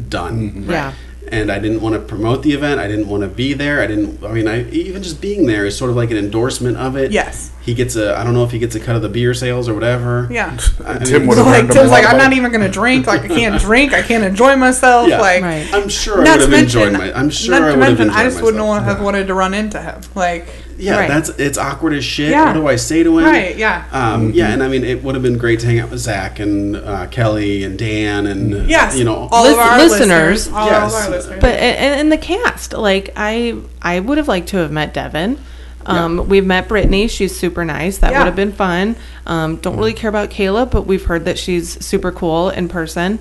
[0.08, 0.64] done.
[0.68, 0.92] Yeah.
[1.32, 2.80] And I didn't want to promote the event.
[2.80, 3.80] I didn't want to be there.
[3.80, 4.24] I didn't.
[4.24, 7.12] I mean, I even just being there is sort of like an endorsement of it.
[7.12, 7.52] Yes.
[7.62, 8.16] He gets a.
[8.16, 10.26] I don't know if he gets a cut of the beer sales or whatever.
[10.30, 10.58] Yeah.
[10.84, 12.18] I Tim mean, would So have like earned him a Tim's lot like, of I'm
[12.18, 13.06] not even gonna drink.
[13.06, 13.92] Like I can't drink.
[13.92, 15.08] I can't enjoy myself.
[15.08, 15.20] Yeah.
[15.20, 15.68] Like Right.
[15.72, 17.12] I'm sure I not would to have enjoyed my.
[17.12, 18.68] I'm sure not I would have mention, enjoyed I just wouldn't myself.
[18.68, 20.00] want have wanted to run into him.
[20.16, 20.48] Like
[20.80, 21.08] Yeah, Right.
[21.08, 22.30] that's it's awkward as shit.
[22.30, 22.46] Yeah.
[22.46, 23.24] What do I say to him?
[23.24, 23.84] Right, yeah.
[23.92, 26.38] Um, Yeah, and I mean, it would have been great to hang out with Zach
[26.40, 30.00] and uh, Kelly and Dan and yes, you know, all Lis- of our listeners.
[30.46, 30.92] listeners, all Yes.
[30.92, 31.40] of our listeners.
[31.40, 35.38] But and, and the cast, like I, I would have liked to have met Devin.
[35.86, 37.08] Um, We've met Brittany.
[37.08, 37.98] She's super nice.
[37.98, 38.18] That Yeah.
[38.18, 38.96] would have been fun.
[39.26, 43.20] Um, don't really care about Kayla, but we've heard that she's super cool in person.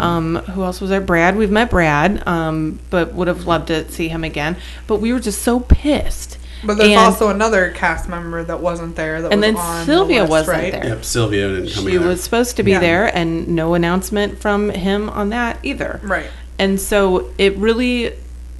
[0.00, 1.00] Um, who else was there?
[1.00, 1.36] Brad.
[1.36, 4.56] We've met Brad, um, but would have loved to see him again.
[4.86, 6.35] But we were just so pissed.
[6.64, 9.22] But there's And also another cast member that wasn't there.
[9.22, 10.72] That And was then on the Sylvia list, wasn't right?
[10.72, 10.86] there.
[10.86, 12.06] Yep, Sylvia didn't come she either.
[12.08, 12.80] was supposed to be Yeah.
[12.80, 16.00] there, and no announcement from him on that either.
[16.02, 16.30] Right.
[16.58, 18.12] And so it really,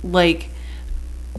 [0.05, 0.51] like,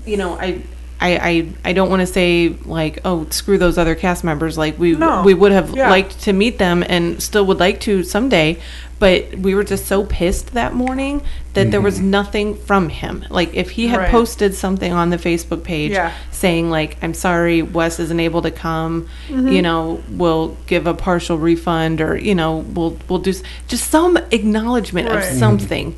[0.05, 0.61] you know, I.
[0.99, 4.79] I, I, I don't want to say like oh screw those other cast members like
[4.79, 5.21] we No.
[5.21, 5.91] we would have Yeah.
[5.91, 8.57] liked to meet them and still would like to someday
[8.99, 11.21] but we were just so pissed that morning
[11.53, 14.09] that there was nothing from him like if he had Right.
[14.11, 16.11] posted something on the Facebook page Yeah.
[16.31, 19.47] saying like I'm sorry Wes isn't able to come Mm-hmm.
[19.49, 23.89] you know we'll give a partial refund or you know we'll we'll do s- just
[23.91, 25.17] some acknowledgement Right.
[25.31, 25.95] of something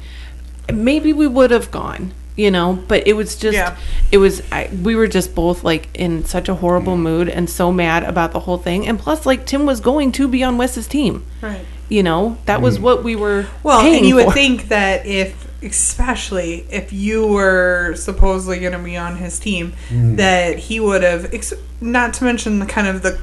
[0.73, 3.75] maybe we would have gone you know but it was just Yeah.
[4.11, 7.71] it was I, we were just both like in such a horrible mood and so
[7.71, 10.87] mad about the whole thing and plus like tim was going to be on wes's
[10.87, 11.65] team Right.
[11.89, 12.83] You know that was hmm.
[12.83, 14.25] what we were Well, paying and you for.
[14.25, 19.73] would think that if, especially if you were supposedly going to be on his team,
[19.89, 20.15] hmm.
[20.15, 21.33] that he would have,
[21.81, 23.19] not to mention the kind of the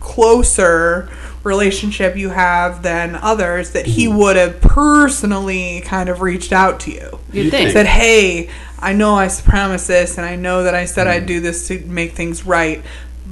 [0.00, 1.08] closer
[1.42, 4.16] relationship you have than others, that he hmm.
[4.16, 7.18] would have personally kind of reached out to you.
[7.32, 7.70] you'd think think.
[7.70, 11.40] Said, hey, I know I promised this, and I know that I said I'd do
[11.40, 12.84] this to make things right,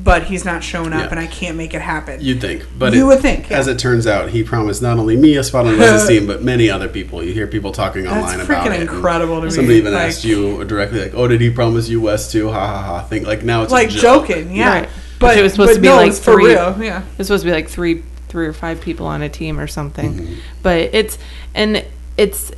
[0.02, 1.08] but he's not showing up, Yeah.
[1.10, 2.20] and I can't make it happen.
[2.20, 3.58] You'd think, but You it- would think, yeah.
[3.58, 6.42] As it turns out, he promised not only me a spot on Wes's team, but
[6.42, 7.22] many other people.
[7.22, 8.80] You hear people talking That's online about freaking it.
[8.80, 9.50] and incredible to me.
[9.52, 12.66] Somebody even Like- asked you directly, like, "Oh, did he promise you Wes too?" Ha
[12.66, 13.02] ha ha!
[13.02, 14.26] Think like now it's a like joke.
[14.28, 14.68] joking, yeah.
[14.80, 14.88] Right.
[15.20, 17.02] But Which it was supposed to be no, like it's for three- real, yeah.
[17.18, 20.12] It's supposed to be like three, three or five people on a team or something.
[20.14, 20.34] Mm-hmm.
[20.62, 21.16] But it's
[21.54, 21.84] and
[22.18, 22.50] it's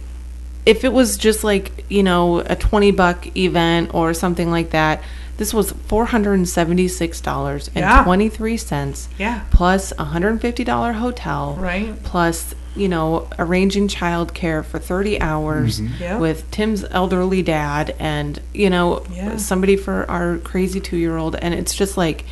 [0.65, 5.03] if it was just like you know a twenty buck event or something like that.
[5.37, 8.05] This was four hundred and seventy six dollars and Yeah.
[8.05, 9.09] twenty three cents.
[9.19, 9.43] Yeah.
[9.51, 11.57] Plus a hundred and fifty dollar hotel.
[11.59, 11.95] Right.
[12.03, 16.03] Plus you know arranging childcare for thirty hours mm-hmm.
[16.03, 16.21] Yep.
[16.21, 19.37] with Tim's elderly dad and you know Yeah.
[19.39, 22.25] somebody for our crazy two year old and it's just like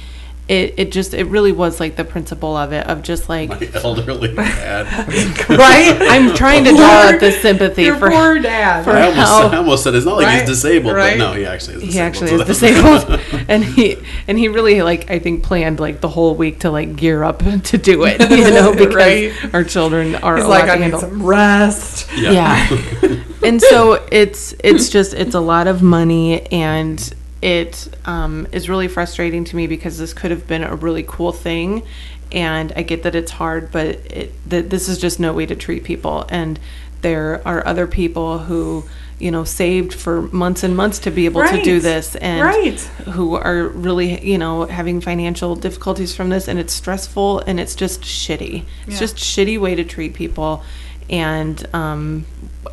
[0.47, 3.69] it, it just it really was like the principle of it of just like My
[3.83, 4.85] elderly dad.
[5.49, 5.97] Right?
[6.03, 8.87] I'm trying to draw out the sympathy Your for poor dad.
[8.87, 11.19] I almost, how- I almost said it's not like Right, he's disabled, right.
[11.19, 11.83] but no, he actually is.
[11.85, 12.61] Disabled, he actually so is that's-
[13.09, 13.97] disabled and he
[14.29, 17.39] and he really like i think planned like the whole week to like gear up
[17.65, 19.33] to do it you know because Right.
[19.55, 21.01] our children are He's a like, lot I to need handle.
[21.01, 22.09] some rest.
[22.17, 22.69] yeah
[23.43, 27.13] and so it's it's just it's a lot of money and
[27.45, 31.31] it um, is really frustrating to me because this could have been a really cool
[31.33, 31.83] thing
[32.33, 35.55] and i get that it's hard but it th- this is just no way to
[35.55, 36.25] treat people.
[36.31, 36.59] And
[37.03, 38.85] there are other people who
[39.21, 42.81] you know saved for months and months to be able to do this and Right.
[43.15, 47.75] who are really you know having financial difficulties from this and it's stressful and it's
[47.75, 48.65] just shitty.
[48.87, 50.63] It's just shitty way to treat people.
[51.11, 52.25] And um,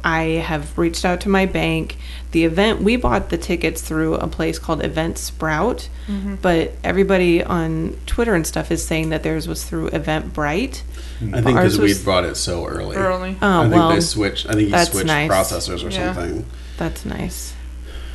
[0.03, 1.97] i have reached out to my bank
[2.31, 6.35] the event we bought the tickets through a place called event sprout Mm-hmm.
[6.35, 10.81] but everybody on twitter and stuff is saying that theirs was through eventbrite
[11.21, 12.95] I think because we was- brought it so early.
[12.97, 13.37] Early.
[13.41, 14.47] oh I think well they switched.
[14.49, 15.29] I think he switched nice.
[15.29, 16.13] processors or Yeah.
[16.15, 16.45] something.
[16.77, 17.53] that's nice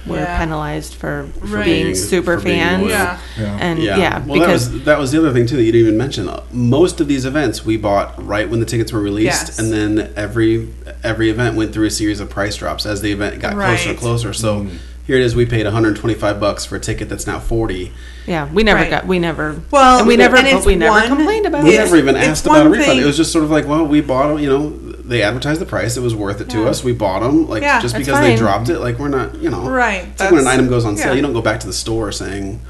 [0.07, 0.39] we're Yeah.
[0.39, 1.65] penalized for, for Right.
[1.65, 2.91] being Being- super for being fans loyal.
[2.93, 3.19] Yeah.
[3.39, 3.59] Yeah.
[3.61, 5.73] and Yeah, yeah, well, because that was that was the other thing too that you
[5.73, 6.31] didn't even mention.
[6.53, 9.59] Most of these events we bought right when the tickets were released, Yes.
[9.59, 10.69] and then every
[11.05, 13.99] every event went through a series of price drops as the event got closer and
[13.99, 14.33] closer.
[14.33, 14.77] So mm-hmm.
[15.07, 17.93] here it is, we paid 125 bucks for a ticket that's now 40.
[18.27, 18.91] Yeah, we never Right.
[18.91, 19.07] got.
[19.07, 19.55] We never.
[19.71, 20.37] Well, and we never.
[20.37, 21.75] and but we never one- complained about We it.
[21.75, 22.87] It's- never even asked about a refund.
[22.89, 24.39] thing- It was just sort of like, well, we bought them.
[24.41, 24.73] You know,
[25.07, 26.83] they advertised the price; it was worth it to us.
[26.85, 27.49] We bought them.
[27.49, 30.31] Like Yeah, just because they dropped it, like we're not, you know, Right, It's like
[30.33, 31.15] when an item goes on sale, yeah.
[31.15, 32.61] you don't go back to the store saying,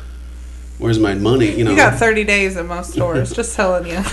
[0.79, 3.97] "Where's my money?" You know, You got 30 days at most stores, just telling you.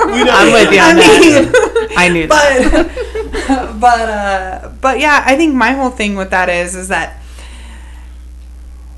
[0.00, 1.88] We don't- I'm with you on I that.
[1.88, 2.90] mean, I knew that.
[3.48, 7.20] but but uh but yeah i think my whole thing with that is is that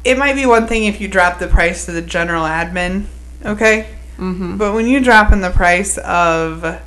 [0.04, 3.04] it might be one thing if you drop the price to the general admin
[3.44, 4.56] okay mm-hmm.
[4.56, 6.80] but when you drop in the price of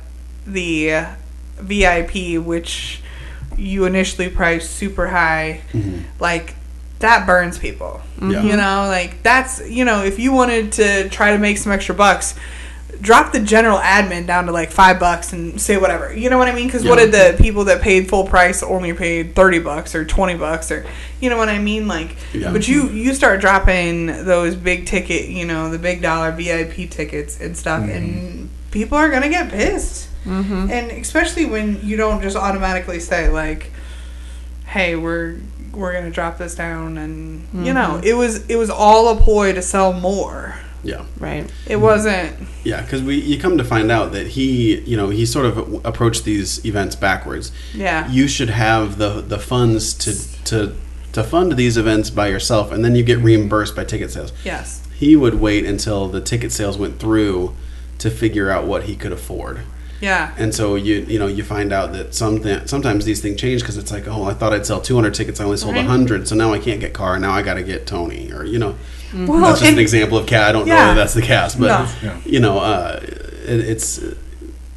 [0.46, 1.06] the
[1.58, 3.02] vip which
[3.56, 6.00] you initially priced super high mm-hmm.
[6.20, 6.54] like
[6.98, 8.00] that burns people.
[8.20, 8.42] Yeah.
[8.42, 11.94] you know like that's you know if you wanted to try to make some extra
[11.94, 12.34] bucks
[13.00, 16.16] drop the general admin down to like five bucks and say whatever.
[16.16, 16.66] You know what i mean?
[16.66, 20.36] Because what did the people that paid full price only paid 30 bucks or 20
[20.36, 20.86] bucks or
[21.20, 21.86] you know what i mean?
[21.88, 22.52] Like Yeah.
[22.52, 27.40] but you you start dropping those big ticket you know the big dollar vip tickets
[27.40, 27.90] and stuff mm-hmm.
[27.90, 30.70] and people are gonna get pissed Mm-hmm.
[30.70, 33.70] and especially when you don't just automatically say like
[34.66, 35.36] hey we're
[35.72, 39.52] we're gonna drop this down and you know it was it was all a ploy
[39.52, 40.56] to sell more
[40.86, 41.04] yeah.
[41.18, 41.50] Right.
[41.66, 45.26] it wasn't Yeah, because we you come to find out that he, you know, he
[45.26, 47.50] sort of approached these events backwards.
[47.74, 48.08] Yeah.
[48.08, 50.76] you should have the the funds to to
[51.12, 54.32] to fund these events by yourself, and then you get reimbursed by ticket sales.
[54.44, 57.56] yes He would wait until the ticket sales went through
[57.98, 59.62] to figure out what he could afford.
[60.00, 60.34] Yeah.
[60.38, 63.76] And so you you know you find out that something sometimes these things change because
[63.78, 65.86] it's like oh I thought I'd sell 200 tickets I only sold Right.
[65.86, 68.58] 100 so now I can't get car now I got to get Tony or you
[68.58, 68.74] know
[69.14, 71.58] Well, that's just and- an example of cast I don't know that that's the cast
[71.58, 71.88] but No.
[72.02, 72.20] Yeah.
[72.26, 74.00] you know uh, it, it's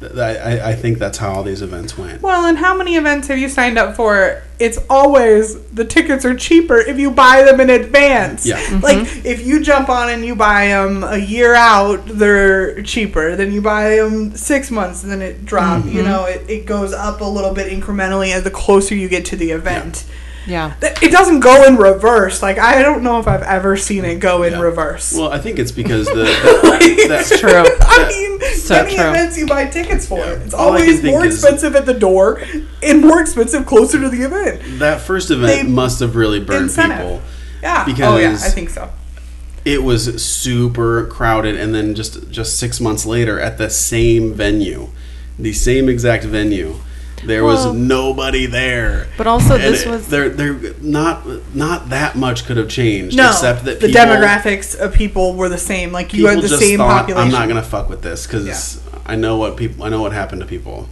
[0.02, 3.28] I, I- I think that's how all these events went Well, and how many events
[3.28, 4.42] have you signed up for?
[4.58, 8.46] It's always the tickets are cheaper if you buy them in advance.
[8.46, 8.58] Yeah.
[8.60, 8.82] Mhm.
[8.82, 13.36] Like if you jump on and you buy them a year out, they're cheaper.
[13.36, 15.84] Then you buy them six months, and then it drops.
[15.86, 15.96] Mm-hmm.
[15.96, 19.24] You know, it, it goes up a little bit incrementally as the closer you get
[19.26, 20.04] to the event.
[20.46, 20.72] Yeah.
[20.80, 22.42] Th- It doesn't go in reverse.
[22.42, 24.60] Like I don't know if I've ever seen it go in Yeah.
[24.60, 25.12] reverse.
[25.14, 27.50] well I think it's because the, the that's True.
[27.80, 29.08] I mean, So many true.
[29.10, 30.18] events you buy tickets for.
[30.24, 32.42] It's All always more expensive at the door
[32.82, 34.78] and more expensive closer to the event.
[34.80, 36.98] that first event They- must have really burned Incentive.
[36.98, 37.22] people
[37.62, 37.84] Yeah.
[37.84, 38.88] Because oh yeah, Because- I think so.
[39.64, 44.88] it was super crowded and then just just six months later at the same venue
[45.38, 46.76] the same exact venue
[47.24, 52.46] there was nobody there But also And this was- there there not not that much
[52.46, 55.92] could have changed No, except that the people, demographics of people were the same.
[55.92, 57.26] Like you had the same thought, population.
[57.26, 60.40] i'm not gonna fuck with this because i know what people i know what happened
[60.40, 60.88] to people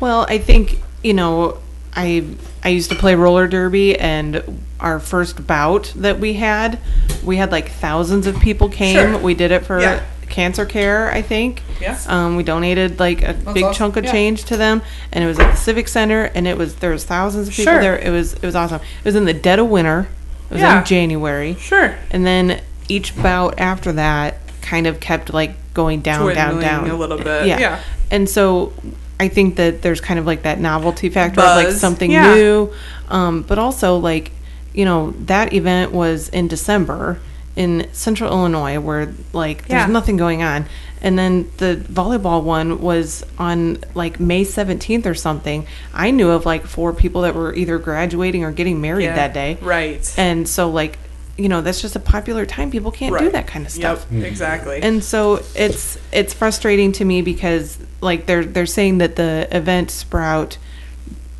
[0.00, 1.58] Well, I think you know,
[1.94, 2.24] I
[2.64, 4.42] I used to play roller derby, and
[4.80, 6.78] our first bout that we had,
[7.24, 8.94] we had like thousands of people came.
[8.96, 9.18] Sure.
[9.18, 10.00] We did it for Yeah.
[10.32, 11.62] Cancer care, I think.
[11.80, 12.08] Yes.
[12.08, 13.74] Um, we donated like a big awesome.
[13.74, 14.12] chunk of Yeah.
[14.12, 17.04] change to them, and it was at the civic center, and it was there was
[17.04, 17.80] thousands of people Sure.
[17.80, 17.96] there.
[17.98, 18.80] It was it was awesome.
[18.80, 20.08] It was in the dead of winter.
[20.50, 20.80] It was Yeah.
[20.80, 21.56] in January.
[21.60, 21.94] Sure.
[22.10, 26.90] And then each bout after that kind of kept like going down, down, Dwindling down
[26.90, 27.58] a little bit, Yeah.
[27.60, 27.78] yeah.
[28.10, 28.72] And so
[29.20, 32.34] I think that there's kind of like that novelty factor of like Buzz, something yeah.
[32.34, 32.70] new.
[33.08, 34.32] Um, but also like,
[34.74, 37.18] you know, that event was in December
[37.56, 39.92] in central Illinois where like there's Yeah.
[39.92, 40.66] nothing going on.
[41.02, 45.66] And then the volleyball one was on like May 17th or something.
[45.92, 49.16] I knew of like four people that were either graduating or getting married Yeah.
[49.16, 49.58] that day.
[49.60, 50.14] Right.
[50.16, 50.98] And so like,
[51.36, 52.70] you know, that's just a popular time.
[52.70, 54.06] People can't do that kind of stuff.
[54.10, 54.24] Yep.
[54.24, 54.80] Exactly.
[54.82, 59.90] And so it's it's frustrating to me because like they're they're saying that the event
[59.90, 60.56] sprout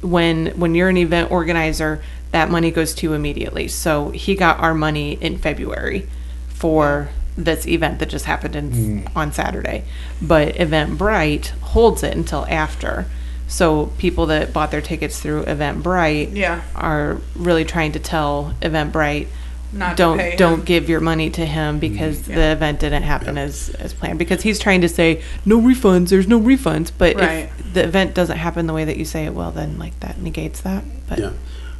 [0.00, 2.02] when when you're an event organizer
[2.32, 3.68] that money goes to immediately.
[3.68, 6.08] So he got our money in February
[6.48, 9.16] for this event that just happened in, mm.
[9.16, 9.84] on Saturday.
[10.20, 13.06] But Eventbrite holds it until after.
[13.48, 16.62] So people that bought their tickets through Eventbrite Yeah.
[16.74, 19.26] are really trying to tell Eventbrite
[19.74, 20.64] Not don't pay don't him.
[20.64, 21.80] give your money to him mm.
[21.80, 22.36] because Yeah.
[22.36, 26.28] the event didn't happen as as planned because he's trying to say no refunds there's
[26.28, 27.50] no refunds but Right.
[27.58, 30.20] if the event doesn't happen the way that you say it will then like that
[30.20, 31.30] negates that but yeah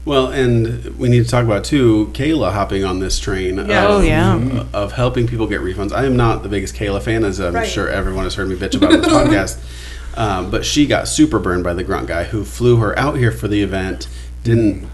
[0.05, 3.85] well and we need to talk about too kayla hopping on this train Yeah.
[3.85, 4.65] of, Oh, yeah.
[4.73, 7.69] of helping people get refunds i am not the biggest kayla fan as i'm Right.
[7.69, 11.39] sure everyone has heard me bitch about on this podcast um, but she got super
[11.39, 14.09] burned by the grunt guy who flew her out here for the event
[14.45, 14.89] didn't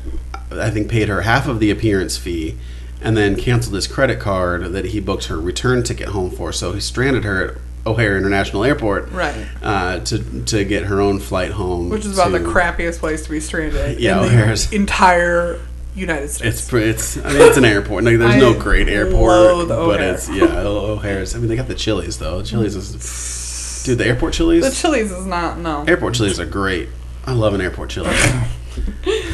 [0.52, 2.56] i think paid her half of the appearance fee
[3.00, 6.72] and then canceled his credit card that he booked her return ticket home for so
[6.72, 7.54] he stranded her at
[7.88, 9.46] o'hare international airport Right.
[9.62, 13.30] uh, to, to get her own flight home Which is about the crappiest place to
[13.30, 15.60] be stranded Yeah, in O'Hare's- the entire
[15.94, 16.70] United States.
[16.72, 18.04] It's it's I mean it's an airport.
[18.04, 20.14] Like there's no great airport, but O'Hare.
[20.14, 21.34] it's yeah O'Hare's.
[21.34, 22.40] I mean they got the Chili's though.
[22.42, 24.62] Chili's is dude the airport Chili's.
[24.62, 25.84] the Chili's is not no.
[25.88, 26.88] airport Chili's are great.
[27.26, 28.10] I love an airport Chili.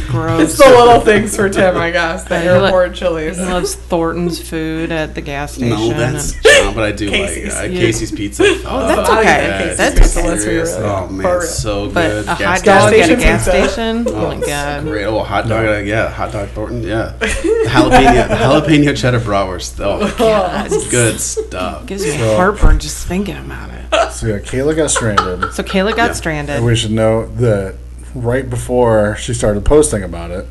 [0.09, 2.25] gross It's the little things for Tim, I guess.
[2.25, 3.37] The Yeah, you let- airport Chili's.
[3.39, 7.11] he loves Thornton's food at the gas station no, that's and- John, but I do
[7.11, 7.55] Casey's.
[7.55, 7.81] like uh, Yeah.
[7.81, 8.45] Casey's Pizza.
[8.67, 9.47] Oh, that's okay.
[9.47, 10.75] the Casey's That's pizza, let's serious.
[10.77, 11.41] Oh man, real.
[11.41, 12.25] it's so but good.
[12.27, 15.05] a hot Gas dog at a gas station oh, my god Great.
[15.05, 15.67] Oh, hot dog.
[15.67, 16.83] uh, Yeah, hot dog Thornton.
[16.83, 17.27] Yeah, the
[17.69, 18.35] jalapeno, the
[18.91, 19.81] jalapeno cheddar bratwurst.
[19.85, 21.87] Oh, God, good stuff.
[21.87, 25.53] gives me So- heartburn just thinking about it So yeah, Kayla got stranded.
[25.55, 26.13] so Kayla got Yeah.
[26.13, 27.75] stranded And we should note that
[28.15, 30.47] right before she started posting about it,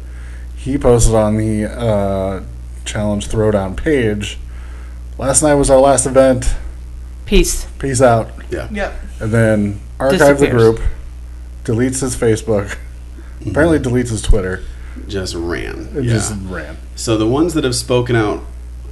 [0.56, 2.44] he posted on the uh,
[2.86, 4.38] challenge throwdown page.
[5.18, 6.56] Last night was our last event.
[7.26, 8.30] peace Peace out.
[8.50, 8.68] Yeah.
[8.72, 8.94] Yep.
[9.20, 10.80] And then archive the group,
[11.64, 12.78] deletes his Facebook,
[13.46, 14.64] apparently deletes his Twitter,
[15.08, 15.66] Just ran.
[15.76, 16.04] and Mm-hmm.
[16.04, 16.14] yeah.
[16.14, 16.78] just ran.
[16.96, 18.44] So the ones that have spoken out,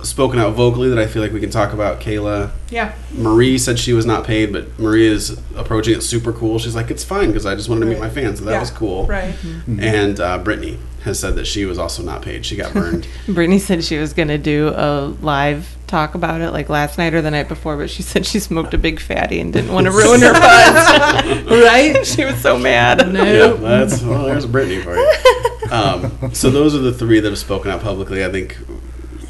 [0.04, 2.52] spoken out vocally that I feel like we can talk about, Kayla.
[2.70, 2.94] Yeah.
[3.14, 6.60] Marie said she was not paid, but Marie is approaching it super cool.
[6.60, 8.14] She's like, it's fine because I just wanted to meet my Right.
[8.14, 8.60] fans, so that Yeah.
[8.60, 9.06] was cool.
[9.08, 9.34] Right.
[9.68, 12.46] And uh, Brittany has said that she was also not paid.
[12.46, 13.08] She got burned.
[13.28, 17.14] Brittany said she was going to do a live talk about it like last night
[17.14, 19.86] or the night before, but she said she smoked a big fatty and didn't want
[19.88, 21.44] to ruin her buzz.
[21.64, 22.06] right?
[22.06, 23.00] She was so mad.
[23.14, 24.26] yeah, that's well.
[24.26, 25.14] There's Brittany for you.
[25.72, 28.26] Um, so those are the three that have spoken out publicly.
[28.26, 28.58] I think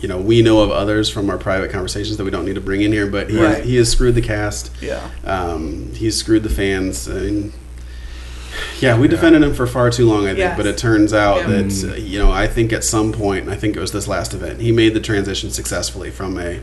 [0.02, 2.62] you know, we know of others from our private conversations that we don't need to
[2.62, 3.64] bring in here, but he, Right.
[3.64, 4.72] he has screwed the cast.
[4.82, 5.00] Yeah.
[5.24, 7.08] Um, he's screwed the fans.
[7.08, 7.54] I mean,
[8.80, 10.40] yeah, we defended him for far too long, I think.
[10.40, 10.58] Yes.
[10.58, 11.62] But it turns out Yeah.
[11.62, 14.34] that uh, you know, I think at some point, I think it was this last
[14.34, 16.60] event, he made the transition successfully from a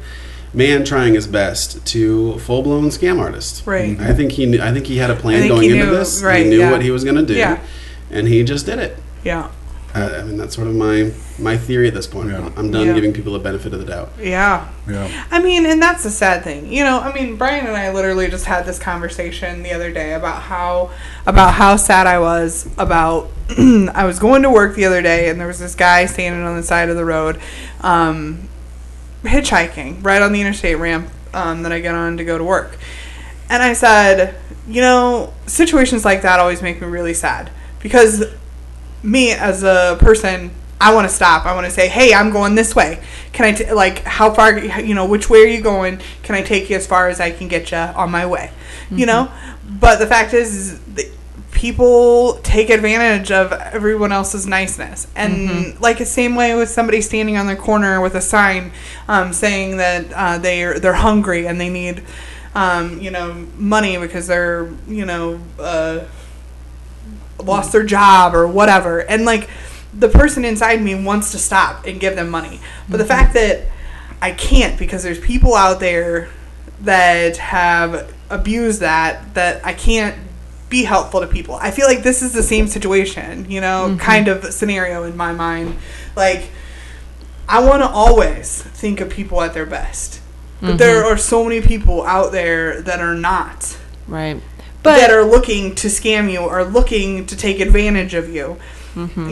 [0.52, 3.62] man trying his best to full blown scam artist.
[3.66, 3.98] Right.
[4.00, 6.22] I think he, knew, I think he had a plan going he into knew- this.
[6.22, 6.70] right, he knew yeah.
[6.72, 7.58] what he was going to do, Yeah.
[8.10, 8.96] and he just did it.
[9.24, 9.48] Yeah.
[9.94, 12.28] Uh, I mean, that's sort of my my theory at this point.
[12.28, 12.50] Yeah.
[12.56, 12.92] I'm done Yeah.
[12.94, 14.10] giving people the benefit of the doubt.
[14.20, 14.68] Yeah.
[14.86, 15.08] Yeah.
[15.30, 16.70] I mean, and that's the sad thing.
[16.70, 20.12] You know, I mean, Brian and I literally just had this conversation the other day
[20.12, 20.90] about how
[21.26, 25.40] about how sad I was about I was going to work the other day and
[25.40, 27.40] there was this guy standing on the side of the road
[27.80, 28.46] um,
[29.22, 32.76] hitchhiking right on the interstate ramp um, that I get on to go to work.
[33.50, 34.34] And I said,
[34.68, 38.24] you know, situations like that always make me really sad because
[39.02, 41.44] me as a person i want to stop.
[41.44, 43.02] I want to say hey i'm going this way.
[43.32, 46.00] Can i t- like how far you know which way are you going?
[46.22, 48.50] Can i take you as far as i can get you on my way?
[48.90, 49.30] You know?
[49.68, 51.10] But the fact is, is
[51.58, 55.08] people take advantage of everyone else's niceness.
[55.16, 58.70] And like the same way with somebody standing on the corner with a sign
[59.08, 62.04] um, saying that uh, they're they're hungry and they need
[62.54, 66.04] um, you know money because they're you know uh,
[67.38, 69.00] lost their job or whatever.
[69.00, 69.48] And like
[69.94, 72.60] the person inside me wants to stop and give them money.
[72.88, 73.08] But the mm-hmm.
[73.08, 73.66] fact that
[74.20, 76.28] i can't because there's people out there
[76.80, 80.16] that have abused that that i can't
[80.68, 81.54] be helpful to people.
[81.54, 83.98] I feel like this is the same situation you know mm-hmm.
[83.98, 85.76] kind of scenario in my mind.
[86.16, 86.50] Like
[87.48, 90.20] i want to always think of people at their best.
[90.60, 91.14] But there mm-hmm.
[91.14, 93.78] are so many people out there that are not.
[94.08, 94.42] Right.
[94.82, 98.56] That are looking to scam you or looking to take advantage of you.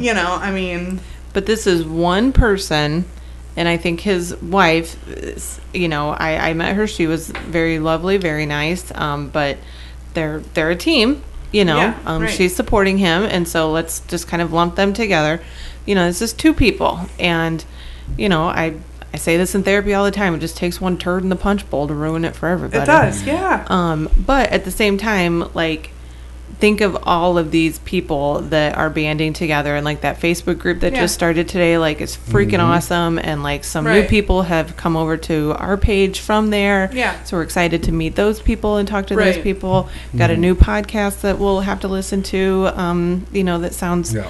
[0.02, 1.00] You know, I mean,
[1.32, 3.04] But this is one person,
[3.56, 6.86] and I think his wife, is, you know, I, I met her.
[6.86, 8.92] She was very lovely, very nice.
[8.94, 9.58] Um, but
[10.14, 11.22] they're they're a team,
[11.52, 11.76] you know.
[11.78, 12.30] Yeah, um, right.
[12.30, 15.40] She's supporting him, and so let's just kind of lump them together.
[15.84, 17.64] You know, this is two people, and
[18.16, 18.74] you know, I
[19.16, 20.34] I say this in therapy all the time.
[20.34, 22.82] It just takes one turd in the punch bowl to ruin it for everybody.
[22.82, 23.64] it does, yeah.
[23.68, 25.88] Um, but at the same time, like,
[26.58, 30.80] think of all of these people that are banding together and like that Facebook group
[30.80, 31.00] that Yeah.
[31.00, 31.78] just started today.
[31.78, 33.18] Like, it's freaking awesome.
[33.18, 36.90] And like, some new people have come over to our page from there.
[36.92, 37.14] Yeah.
[37.24, 39.42] So we're excited to meet those people and talk to those Right.
[39.42, 39.88] people.
[40.14, 42.68] Got a new podcast that we'll have to listen to.
[42.74, 44.26] Um, you know, that sounds Yeah.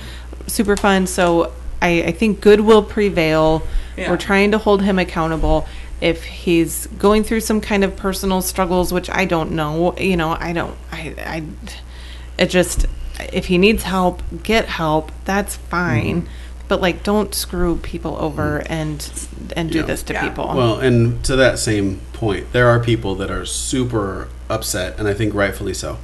[0.47, 1.09] super fun.
[1.09, 1.51] So
[1.83, 3.63] I, I think good will prevail.
[3.97, 4.11] Yeah.
[4.11, 5.67] We're trying to hold him accountable.
[6.01, 10.37] If he's going through some kind of personal struggles, which I don't know, you know,
[10.39, 11.45] I don't, I, I,
[12.39, 12.87] it just,
[13.33, 15.11] if he needs help, get help.
[15.25, 16.23] That's fine.
[16.23, 16.33] Mm-hmm.
[16.69, 18.73] But like, don't screw people over mm-hmm.
[18.73, 19.85] and and do Yeah.
[19.87, 20.29] this to Yeah.
[20.29, 20.53] people.
[20.55, 25.15] Well, and to that same point, there are people that are super upset, and I
[25.15, 25.99] think rightfully so.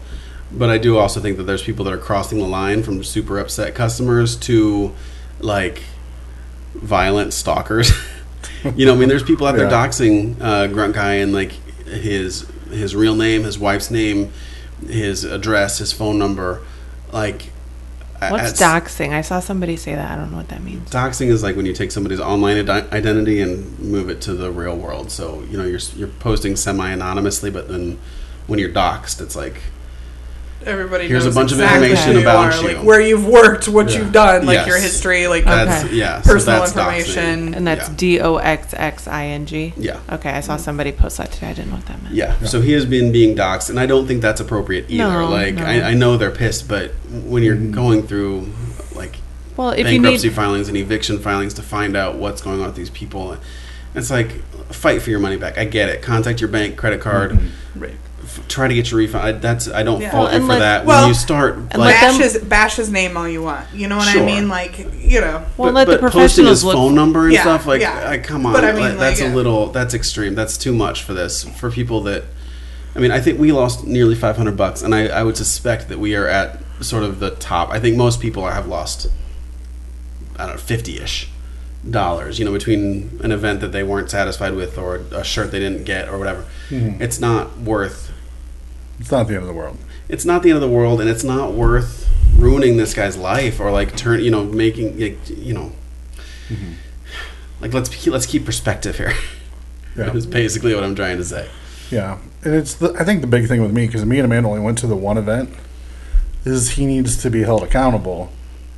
[0.52, 3.38] But I do also think that there's people that are crossing the line from super
[3.38, 4.92] upset customers to
[5.40, 5.82] like
[6.82, 7.90] violent stalkers.
[8.76, 9.86] you know, I mean, there's people out there Yeah.
[9.86, 11.52] doxing uh, Grunt Guy and like
[11.86, 14.32] his his real name, his wife's name,
[14.86, 16.62] his address, his phone number.
[17.12, 17.50] Like,
[18.30, 19.10] What's at- doxing?
[19.12, 20.10] I saw somebody say that.
[20.10, 20.88] I don't know what that means.
[20.90, 24.50] Doxing is like when you take somebody's online ide- identity and move it to the
[24.50, 25.10] real world.
[25.10, 27.98] So you know you're you're posting semi anonymously, but then
[28.46, 29.60] when you're doxed, it's like
[30.66, 32.76] Everybody Here's a knows bunch of exactly information who you about are, you.
[32.76, 33.98] like where you've worked, what Yeah.
[33.98, 34.66] you've done, like Yes.
[34.66, 35.94] your history, like that's Okay.
[35.94, 36.98] yeah, so personal that's doxing.
[36.98, 37.54] information.
[37.54, 37.94] And that's Yeah.
[37.96, 39.74] D O X X I N G.
[39.76, 39.96] Yeah.
[40.12, 41.48] Okay, I saw somebody post that today.
[41.48, 42.14] I didn't know what that meant.
[42.14, 42.34] Yeah.
[42.44, 45.04] So he has been being doxed, and I don't think that's appropriate either.
[45.04, 45.64] No, like no.
[45.64, 47.72] I, I know they're pissed, but when you're mm-hmm.
[47.72, 48.48] going through
[48.94, 49.16] like
[49.56, 52.66] Well, if you bankruptcy need, filings and eviction filings to find out what's going on
[52.66, 53.36] with these people,
[53.94, 54.42] it's like
[54.72, 55.58] fight for your money back.
[55.58, 56.02] I get it.
[56.02, 57.32] Contact your bank, credit card.
[57.32, 57.80] Mm-hmm.
[57.80, 57.94] Right.
[58.34, 59.24] F- try to get your refund.
[59.24, 60.10] I, that's I don't Yeah.
[60.10, 60.86] fault Well, you and for let- that.
[60.86, 63.42] well, when you start and like let bash them- his bash his name all you
[63.42, 63.66] want.
[63.74, 64.22] You know what Sure.
[64.22, 64.48] I mean?
[64.48, 65.44] Like you know.
[65.56, 66.74] well, but, let the but posting his look.
[66.74, 68.08] phone number and Yeah, stuff like yeah.
[68.08, 69.36] I, come on But I mean, like, that's like, a yeah.
[69.36, 72.24] little that's extreme that's too much for this for people that
[72.94, 75.98] i mean i think we lost nearly 500 bucks and i, I would suspect that
[75.98, 79.08] we are at sort of the top i think most people have lost
[80.38, 81.26] i don't know 50ish
[81.90, 85.58] dollars you know between an event that they weren't satisfied with or a shirt they
[85.58, 86.90] didn't get or whatever hmm.
[87.00, 88.11] it's not worth
[89.02, 89.76] It's not the end of the world.
[90.08, 93.58] it's not the end of the world and it's not worth ruining this guy's life
[93.60, 95.72] or like turn you know making like, you know
[96.48, 96.72] mm-hmm.
[97.60, 99.12] like let's keep, let's keep perspective here
[99.96, 100.12] Yeah.
[100.20, 101.48] is basically what i'm trying to say
[101.90, 104.48] Yeah, and it's the, I think the big thing with me because me and Amanda
[104.48, 105.50] only went to the one event
[106.44, 108.30] is he needs to be held accountable,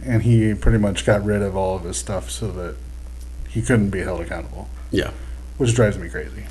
[0.04, 2.74] and he pretty much got rid of all of his stuff so that
[3.48, 5.12] he couldn't be held accountable, Yeah.
[5.58, 6.44] which drives me crazy.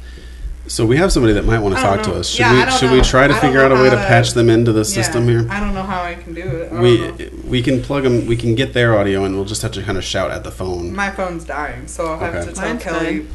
[0.66, 2.30] So we have somebody that might want to I don't talk to us.
[2.30, 4.32] Should Yeah, we don't should we try to figure out a way to to- patch
[4.32, 5.46] them into the Yeah, system here?
[5.50, 6.72] I don't know how I can do it.
[6.72, 7.18] We know.
[7.46, 8.26] we can plug them.
[8.28, 10.52] We can get their audio, and we'll just have to kind of shout at the
[10.52, 10.96] phone.
[10.96, 12.46] My phone's dying, so I'll have Okay.
[12.50, 13.28] to tell Mine's Kelly.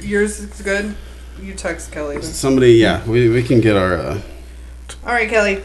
[0.00, 0.94] Yours is good.
[1.42, 2.22] You text Kelly.
[2.22, 4.20] Somebody, yeah, we, we can get our uh,
[5.06, 5.62] All right, Kelly.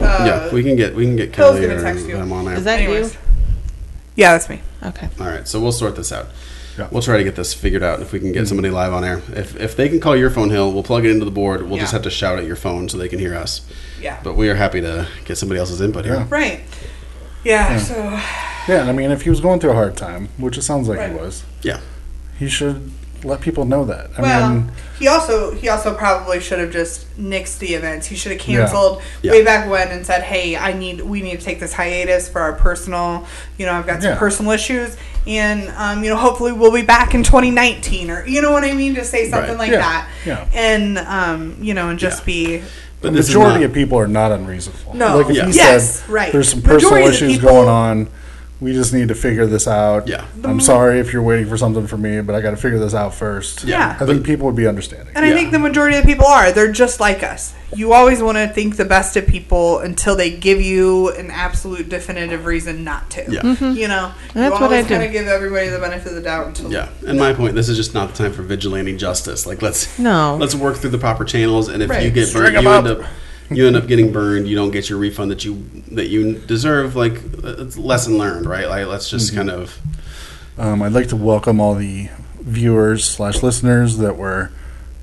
[0.00, 2.16] Uh, yeah, we can get we can get Phil's Kelly gonna or text you.
[2.16, 2.54] them on there.
[2.56, 3.16] Is that anyways.
[4.16, 4.60] Yeah, that's me.
[4.82, 5.08] Okay.
[5.20, 6.28] All right, so we'll sort this out.
[6.78, 6.88] Yeah.
[6.90, 9.22] We'll try to get this figured out if we can get somebody live on air.
[9.34, 11.62] If if they can call your phone, Hill, we'll plug it into the board.
[11.68, 13.60] We'll just have to shout at your phone so they can hear us.
[14.00, 14.18] Yeah.
[14.24, 16.14] But we are happy to get somebody else's input here.
[16.14, 16.26] Yeah.
[16.28, 16.60] Right.
[17.44, 17.78] Yeah.
[17.78, 17.94] So
[18.66, 20.88] Yeah, and I mean, if he was going through a hard time, which it sounds
[20.88, 21.10] like Right.
[21.12, 21.80] he was, Yeah.
[22.38, 22.90] he should
[23.24, 24.10] let people know that.
[24.18, 28.06] I well, mean, he also he also probably should have just nixed the events.
[28.06, 29.32] He should have canceled Yeah.
[29.32, 32.40] way back when and said, "Hey, I need we need to take this hiatus for
[32.40, 33.26] our personal.
[33.58, 34.18] You know, I've got some Yeah.
[34.18, 34.96] personal issues,
[35.26, 38.72] and um, you know, hopefully we'll be back in 2019, or you know what I
[38.72, 38.94] mean.
[38.94, 39.58] to say something Right.
[39.58, 39.78] like Yeah.
[39.78, 40.44] that, Yeah.
[40.54, 42.24] and um, you know, and just Yeah.
[42.26, 42.62] be
[43.00, 44.94] But the majority not- of people are not unreasonable.
[44.94, 45.18] No.
[45.18, 45.46] Like if Yeah.
[45.46, 46.32] he Yes, said, right.
[46.32, 48.06] there's some personal Majority of the issues people- going on.
[48.64, 50.08] We just need to figure this out.
[50.08, 50.24] Yeah.
[50.42, 52.94] I'm sorry if you're waiting for something from me, but I got to figure this
[52.94, 53.64] out first.
[53.64, 53.94] Yeah.
[54.00, 55.12] I think people would be understanding.
[55.14, 55.34] And I Yeah.
[55.34, 56.50] think the majority of people are.
[56.50, 57.52] They're just like us.
[57.76, 61.90] You always want to think the best of people until they give you an absolute
[61.90, 63.24] definitive reason not to.
[63.28, 63.40] Yeah.
[63.42, 63.72] Mm-hmm.
[63.76, 64.94] You know, That's you what always I do.
[64.94, 67.68] kind of give everybody the benefit of the doubt until Yeah, and my point: this
[67.68, 69.44] is just not the time for vigilante justice.
[69.44, 70.36] Like let's No.
[70.40, 72.86] let's work through the proper channels, and if you get String burned, 'em you up.
[72.86, 73.06] end up
[73.50, 74.48] you end up getting burned.
[74.48, 76.96] You don't get your refund that you that you deserve.
[76.96, 78.68] Like it's lesson learned, right?
[78.68, 79.36] Like let's just Mm-hmm.
[79.36, 79.78] kind of
[80.58, 82.08] Um, I'd like to welcome all the
[82.40, 84.50] viewers slash listeners that were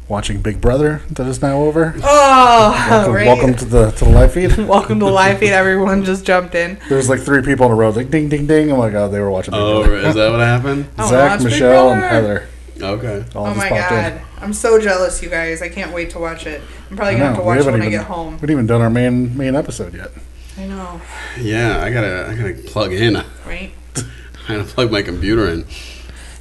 [0.07, 1.95] watching Big Brother that is now over.
[2.03, 3.25] Oh, Welcome, right.
[3.27, 4.55] welcome to the to the live feed.
[4.67, 5.51] Welcome to the live feed.
[5.51, 6.77] Everyone just jumped in.
[6.89, 8.71] There's like three people in a row, like ding ding ding.
[8.71, 10.07] Oh my god, they were watching Big oh, Brother.
[10.07, 10.87] is that what happened?
[10.99, 12.47] Oh, Zach, Michelle, and Heather.
[12.81, 14.21] Okay, All Oh just my popped god, in.
[14.41, 15.61] I'm so jealous, you guys.
[15.61, 16.61] I can't wait to watch it.
[16.89, 18.27] I'm probably gonna have to watch it haven't when I get home.
[18.27, 20.11] We haven't even done our main main episode yet.
[20.57, 20.99] I know,
[21.39, 23.23] yeah, I gotta I gotta plug in.
[23.45, 23.71] Right.
[23.95, 25.65] I gotta plug my computer in.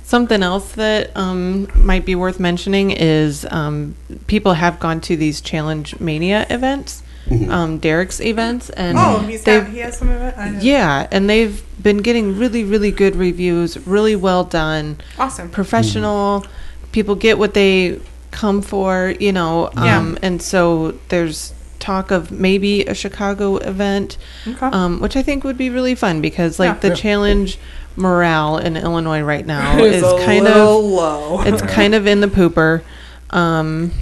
[0.05, 3.94] Something else that um, might be worth mentioning is um,
[4.26, 7.05] people have gone to these Challenge Mania events,
[7.48, 10.34] um, Derek's events, and Oh, he's they've- got, he has some of it.
[10.36, 10.59] I know.
[10.61, 15.48] yeah, and they've been getting really, really good reviews, really well done, awesome.
[15.48, 16.44] professional.
[16.93, 19.99] People get what they come for, you know, Yeah.
[19.99, 24.66] um, and so there's talk of maybe a Chicago event, Okay.
[24.66, 26.78] um, which I think would be really fun because like Yeah.
[26.80, 26.95] the Yeah.
[26.95, 27.59] challenge
[27.97, 31.41] morale in Illinois right now It's is a kind of low.
[31.47, 32.82] it's kind of in the pooper
[33.30, 33.93] um,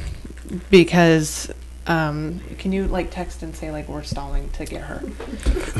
[0.70, 1.50] because
[1.86, 5.02] um, can you like text and say like we're stalling to get her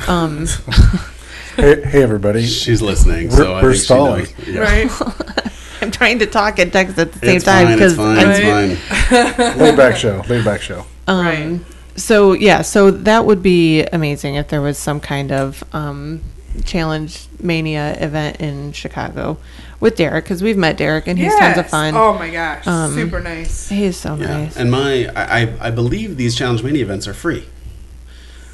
[0.06, 0.46] um,
[1.56, 2.46] Hey, hey everybody.
[2.46, 4.26] She's listening, We're- so we're think stalling.
[4.26, 4.54] she knows.
[4.54, 4.60] Yeah.
[4.60, 5.52] right?
[5.82, 7.72] i'm trying to talk and text at the same It's time fine.
[7.82, 8.18] It's because fine.
[8.18, 9.58] I'm It's fine.
[9.58, 10.22] laid back show.
[10.28, 10.84] Laid back show.
[11.06, 11.60] Um, Right.
[11.96, 16.20] So yeah, so that would be amazing if there was some kind of um,
[16.64, 19.36] challenge mania event in Chicago
[19.80, 21.70] with Derek because we've met Derek and he's tons of Yes.
[21.70, 21.94] fun.
[21.96, 23.68] Oh my gosh, Um, super nice.
[23.68, 24.56] He's so Yeah, nice.
[24.56, 27.46] and my I, I I believe these challenge Mania events are free.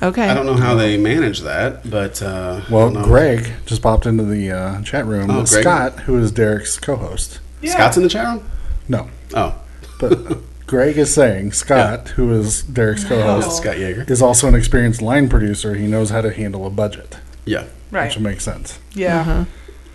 [0.05, 0.29] Okay.
[0.29, 2.91] I don't know how they manage that, but uh, Well.
[3.05, 5.63] Greg just popped into the uh, chat room Oh, with Greg.
[5.63, 7.41] Scott, who is Derek's co-host.
[7.63, 7.73] Yeah.
[7.73, 8.45] Scott's in the chat room.
[8.89, 9.55] No, Oh,
[9.99, 13.09] but Greg is saying Scott, who is Derek's Oh.
[13.09, 14.09] co-host, Scott Yeager.
[14.11, 15.75] is also an experienced line producer.
[15.75, 18.07] He knows how to handle a budget, Yeah, Right.
[18.09, 18.79] which makes sense.
[18.95, 19.21] Yeah.
[19.21, 19.45] Uh-huh.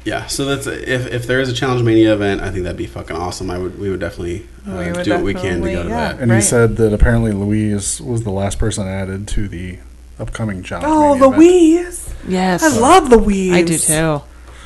[0.05, 0.25] yeah.
[0.27, 3.15] So that's if if there is a challenge mania event, I think that'd be fucking
[3.15, 3.51] awesome.
[3.51, 5.89] I would we would definitely uh, We would do what we can to go to
[5.89, 6.13] yeah.
[6.13, 6.19] that.
[6.19, 9.77] And he said that apparently Louise was the last person added to the
[10.19, 10.85] upcoming challenge.
[10.87, 11.37] Oh, Mania event.
[11.37, 12.15] Louise.
[12.27, 12.63] Yes.
[12.63, 13.53] I love Louise.
[13.53, 14.21] I do too.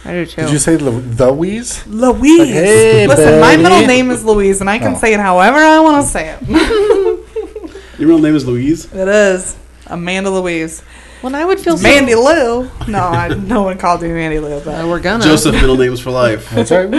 [0.06, 0.42] I do too.
[0.42, 1.86] Did you say Lu- the Louise?
[1.88, 2.40] Louise.
[2.40, 4.98] Like, hey, Listen, my middle name is Louise, and I can Oh.
[4.98, 6.42] say it however I want to say it.
[8.00, 8.92] Your real name is Louise.
[8.94, 9.56] it is
[9.88, 10.82] Amanda Louise.
[11.24, 11.84] Well, I would feel so.
[11.84, 12.70] Mandy Lou.
[12.88, 15.24] No, I, no one called me Mandy Lou, Uh, but we're gonna.
[15.24, 16.50] Joseph middle names for life.
[16.52, 16.90] That's right.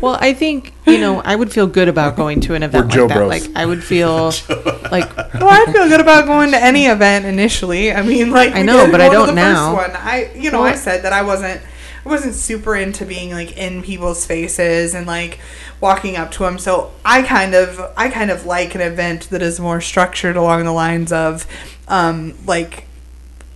[0.00, 3.06] Well, I think you know I would feel good about going to an event Joe
[3.06, 3.14] like that.
[3.16, 3.28] Bros.
[3.28, 4.26] Like I would feel
[4.90, 7.92] like well, I feel good about going to any event initially.
[7.92, 9.74] I mean, like I know, but I going don't the now.
[9.74, 11.60] First one, I you know I said that I wasn't.
[12.04, 15.38] I wasn't super into being like in people's faces and like
[15.80, 16.58] walking up to them.
[16.58, 20.64] So I kind of I kind of like an event that is more structured along
[20.64, 21.46] the lines of
[21.88, 22.86] um, like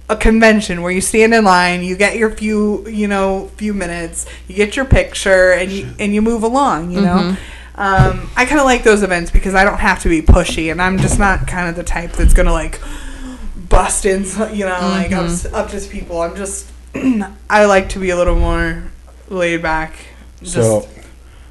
[0.08, 4.26] a convention where you stand in line, you get your few, you know, few minutes,
[4.46, 6.90] you get your picture, and you and you move along.
[6.90, 7.36] You know,
[7.74, 10.80] um, I kind of like those events because I don't have to be pushy, and
[10.80, 12.80] I'm just not kind of the type that's gonna like
[13.68, 14.24] bust in,
[14.54, 16.22] you know, like up, up to people.
[16.22, 16.66] I'm just
[17.50, 18.84] I like to be a little more
[19.28, 19.94] laid back.
[20.40, 20.88] Just, So,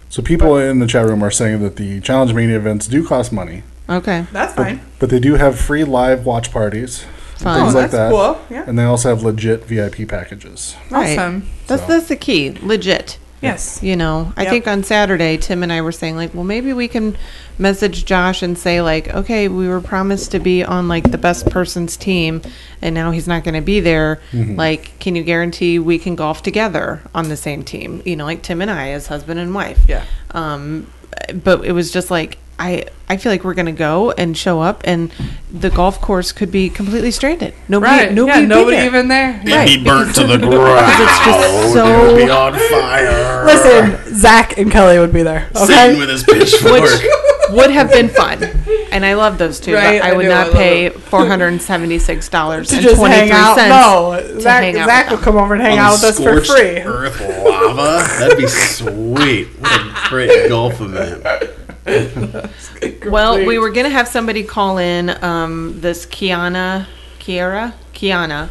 [0.09, 3.31] so people in the chat room are saying that the challenge mania events do cost
[3.31, 4.25] money, Okay.
[4.31, 4.81] that's fine.
[4.99, 7.03] but they do have free live watch parties,
[7.35, 7.59] Fun.
[7.61, 8.41] things oh, like that's that, cool.
[8.49, 8.63] Yeah.
[8.67, 10.75] and they also have legit VIP packages.
[10.89, 11.17] Right.
[11.17, 11.47] Awesome.
[11.67, 12.51] That's So- that's the key.
[12.61, 13.17] Legit.
[13.41, 13.79] Yes.
[13.83, 14.51] You know, I Yep.
[14.51, 17.15] think on Saturday, Tim and I were saying like, well, maybe we can
[17.59, 21.47] message Josh and say like, okay, we were promised to be on like the best
[21.49, 22.41] person's team,
[22.81, 24.19] and now he's not going to be there.
[24.33, 28.01] Like, can you guarantee we can golf together on the same team?
[28.05, 29.81] You know, like Tim and I as husband and wife.
[29.87, 30.03] Yeah.
[30.31, 30.87] Um,
[31.43, 34.81] but it was just like I I feel like we're gonna go and show up,
[34.83, 35.11] and
[35.51, 37.53] the golf course could be completely stranded.
[37.69, 38.13] Nobody, Right.
[38.13, 38.45] nobody, yeah.
[38.47, 38.85] Nobody there.
[38.85, 39.39] even there.
[39.43, 40.91] It'd Right, be burnt to the ground.
[40.99, 43.45] it's just so- It would be on fire.
[43.45, 45.47] Listen, Zach and Kelly would be there.
[45.55, 45.99] Satan Okay.
[45.99, 46.73] with his pitchfork.
[46.81, 46.91] which
[47.51, 48.43] would have been fun,
[48.91, 49.73] and I love those two.
[49.75, 52.67] Right, but I I would I not love pay four hundred and seventy six dollars
[52.69, 53.55] To and just hang three out.
[53.55, 53.69] cents.
[53.69, 56.19] No, Zach, hang out Zach with will come over and hang On out with us
[56.19, 56.79] for free.
[56.81, 58.05] Earth lava.
[58.19, 59.47] That'd be sweet.
[59.59, 61.23] What a great golf event.
[63.05, 66.85] Well, we were gonna have somebody call in um, this Kiana,
[67.19, 68.49] Kiara, Kiana,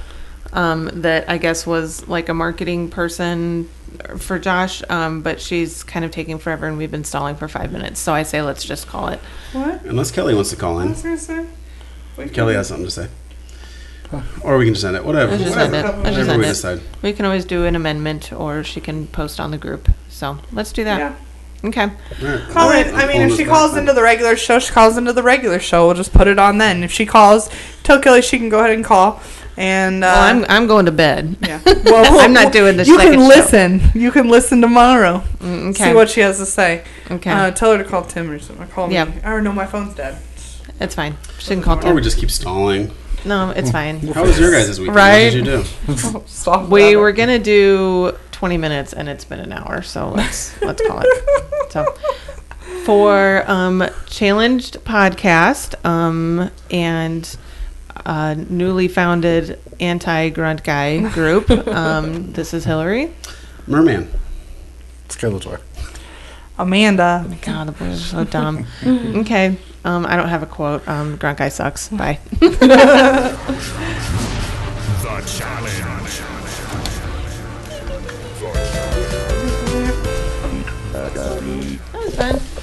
[0.53, 3.69] um, that I guess was like a marketing person
[4.19, 7.71] for Josh, um, but she's kind of taking forever, and we've been stalling for five
[7.73, 8.01] minutes.
[8.01, 9.21] So I say let's just call it.
[9.53, 9.83] What?
[9.85, 10.89] Unless Kelly wants to call I in.
[10.91, 11.47] was gonna say.
[12.17, 13.09] We Kelly can- has something to say.
[14.43, 15.05] Or we can just end it.
[15.05, 15.33] Whatever.
[15.33, 15.89] Let's just Whatever, end it.
[16.05, 16.49] Let's just Whatever end we it.
[16.49, 16.81] decide.
[17.03, 19.89] We can always do an amendment, or she can post on the group.
[20.09, 20.99] So let's do that.
[20.99, 21.15] Yeah.
[21.67, 21.83] Okay.
[21.83, 21.89] All
[22.23, 22.49] right.
[22.51, 22.87] Call All right.
[22.95, 25.87] I'm mean, if she calls into the regular show, she calls into the regular show.
[25.87, 26.83] We'll just put it on then.
[26.85, 27.49] If she calls,
[27.83, 29.21] tell Kelly she can go ahead and call.
[29.59, 31.37] And uh, Well, I'm I'm going to bed.
[31.41, 31.61] yeah.
[31.85, 32.87] Well, I'm not doing this.
[32.89, 33.27] You second can show.
[33.29, 33.81] listen.
[33.95, 35.23] You can listen tomorrow.
[35.39, 36.85] Mm, See what she has to say.
[37.11, 37.31] Okay.
[37.31, 38.65] Uh, tell her to call Tim or something.
[38.65, 39.07] Or call Yeah.
[39.07, 39.15] me.
[39.25, 40.19] Or no, my phone's dead.
[40.79, 41.17] it's fine.
[41.39, 42.91] She can call Or we just keep stalling.
[43.25, 43.99] No, it's fine.
[44.09, 44.95] How was your guys' weekend?
[44.95, 45.25] Right?
[45.35, 46.23] What did you do?
[46.27, 46.69] Stop.
[46.69, 49.81] We were gonna do 20 minutes, and it's been an hour.
[49.81, 51.73] So let's let's call it.
[51.73, 51.87] So
[52.85, 57.37] for um, challenged podcast um, and
[58.05, 61.51] uh, newly founded anti grunt guy group.
[61.67, 63.13] Um, this is Hillary.
[63.67, 64.09] Merman.
[65.07, 65.63] It's Caleb's wife.
[66.59, 67.27] Amanda.
[67.43, 68.67] God, the boys are so dumb.
[68.87, 69.59] okay.
[69.85, 70.87] Um, I don't have a quote.
[70.89, 71.89] Um, grunt guy sucks.
[71.89, 72.19] Bye.
[72.41, 73.37] The
[75.27, 76.26] challenge.
[82.17, 82.56] Fun.